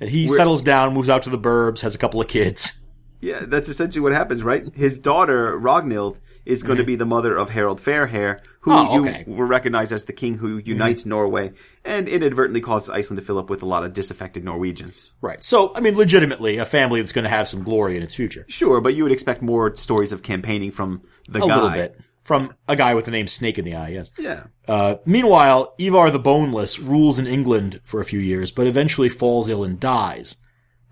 [0.00, 2.78] And he settles down, moves out to the burbs, has a couple of kids.
[3.24, 4.68] Yeah, that's essentially what happens, right?
[4.74, 8.88] His daughter Ragnhild is going to be the mother of Harold Fairhair, who Mm-hmm.
[8.88, 9.20] Oh, you okay.
[9.22, 9.36] Mm-hmm.
[9.36, 11.52] will recognize as the king who unites Norway
[11.84, 15.12] and inadvertently causes Iceland to fill up with a lot of disaffected Norwegians.
[15.20, 15.42] Right.
[15.42, 18.44] So, I mean, legitimately, a family that's going to have some glory in its future.
[18.48, 21.54] Sure, but you would expect more stories of campaigning from the A guy.
[21.54, 22.00] little bit.
[22.24, 24.10] From a guy with the name Snake in the Eye, yes.
[24.18, 24.44] Yeah.
[24.66, 29.46] Uh, meanwhile, Ivar the Boneless rules in England for a few years, but eventually falls
[29.48, 30.36] ill and dies.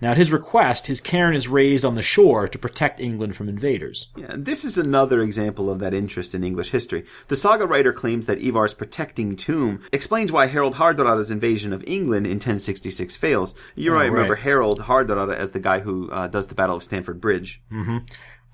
[0.03, 3.48] Now, at his request, his cairn is raised on the shore to protect England from
[3.48, 4.09] invaders.
[4.16, 7.05] Yeah, this is another example of that interest in English history.
[7.28, 12.26] The saga writer claims that Ivar's protecting tomb explains why Harold Hardrada's invasion of England
[12.26, 13.55] in 1066 fails.
[13.76, 14.11] You might right.
[14.11, 17.62] remember Harold Hardrada as the guy who uh, does the Battle of Stamford Bridge.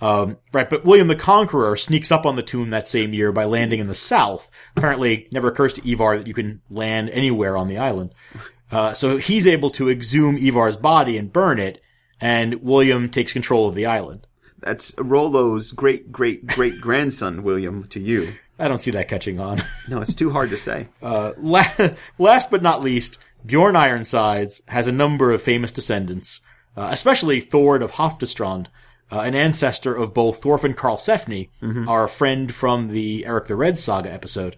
[0.02, 3.46] Um, right, but William the Conqueror sneaks up on the tomb that same year by
[3.46, 4.50] landing in the south.
[4.76, 8.12] Apparently, never occurs to Ivar that you can land anywhere on the island.
[8.70, 11.80] Uh, so he's able to exhume Ivar's body and burn it,
[12.20, 14.26] and William takes control of the island.
[14.60, 18.34] That's Rollo's great great great grandson, William, to you.
[18.58, 19.58] I don't see that catching on.
[19.88, 20.88] No, it's too hard to say.
[21.00, 21.72] Uh, la-
[22.18, 26.40] last but not least, Bjorn Ironsides has a number of famous descendants,
[26.76, 28.66] uh, especially Thord of Hoftestrand,
[29.10, 31.48] uh, an ancestor of both Thorfinn Karlsefni,
[31.88, 34.56] our friend from the Eric the Red saga episode,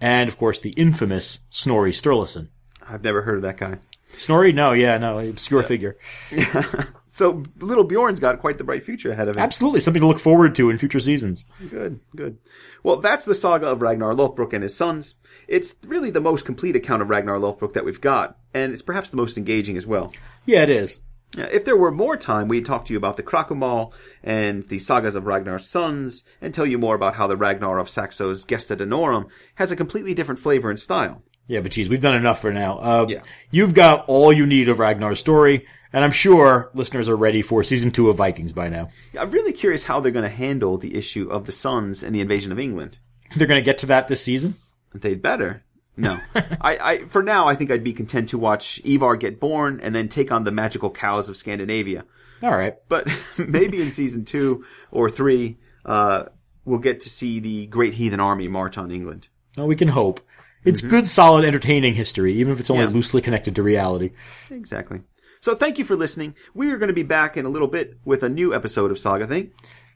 [0.00, 2.48] and of course the infamous Snorri Sturluson.
[2.88, 3.78] I've never heard of that guy.
[4.08, 4.52] Snorri?
[4.52, 5.96] No, yeah, no, obscure figure.
[7.12, 9.42] So little Bjorn's got quite the bright future ahead of him.
[9.42, 11.44] Absolutely something to look forward to in future seasons.
[11.68, 12.38] Good, good.
[12.84, 15.16] Well, that's the saga of Ragnar Lothbrok and his sons.
[15.48, 19.10] It's really the most complete account of Ragnar Lothbrok that we've got, and it's perhaps
[19.10, 20.12] the most engaging as well.
[20.46, 21.00] Yeah, it is.
[21.36, 25.16] If there were more time, we'd talk to you about the Krakumal and the sagas
[25.16, 29.28] of Ragnar's sons, and tell you more about how the Ragnar of Saxo's Gesta Danorum
[29.56, 31.22] has a completely different flavor and style.
[31.50, 32.78] Yeah, but geez, we've done enough for now.
[32.78, 33.20] Uh, Yeah.
[33.50, 37.64] You've got all you need of Ragnar's story, and I'm sure listeners are ready for
[37.64, 38.88] season two of Vikings by now.
[39.12, 42.14] Yeah, I'm really curious how they're going to handle the issue of the sons and
[42.14, 42.98] the invasion of England.
[43.36, 44.54] They're going to get to that this season.
[44.94, 45.64] They'd better.
[45.96, 46.18] No.
[46.60, 49.92] I, I, for now, I think I'd be content to watch Ivar get born and
[49.94, 52.04] then take on the magical cows of Scandinavia.
[52.42, 52.76] All right.
[52.88, 56.24] But maybe in season two or three, uh,
[56.64, 59.28] we'll get to see the great heathen army march on England.
[59.56, 60.20] Well, we can hope.
[60.64, 62.92] It's good, solid, entertaining history, even if it's only Mm-hmm.
[62.92, 62.96] Yeah.
[62.96, 64.10] loosely connected to reality.
[64.50, 65.02] Exactly.
[65.40, 66.34] So thank you for listening.
[66.54, 68.98] We are going to be back in a little bit with a new episode of
[68.98, 69.52] Saga Thing.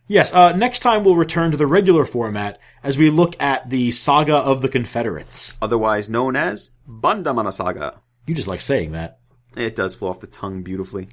[0.06, 3.90] Yes, uh, next time we'll return to the regular format as we look at the
[3.90, 5.56] Saga of the Confederates.
[5.62, 8.00] otherwise known as Bandamanna Saga.
[8.26, 9.18] You just like saying that.
[9.56, 11.08] It does flow off the tongue beautifully.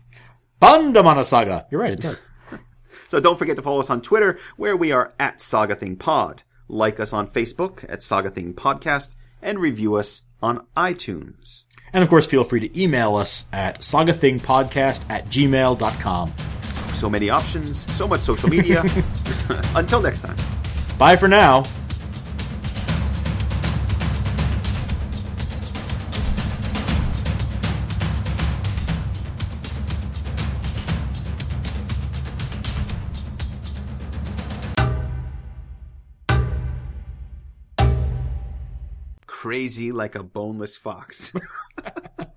[0.61, 1.67] Bandamanna Saga.
[1.71, 2.21] You're right, it does.
[3.07, 6.43] So don't forget to follow us on Twitter, where we are at Saga Thing Pod.
[6.69, 11.65] Like us on Facebook at Saga Thing Podcast, and review us on iTunes.
[11.93, 16.33] and of course, feel free to email us at sagathingpodcast at gmail.com.
[16.93, 18.83] So many options, so much social media.
[19.75, 20.37] Until next time.
[20.97, 21.63] Bye for now.
[39.41, 41.33] crazy like a boneless fox.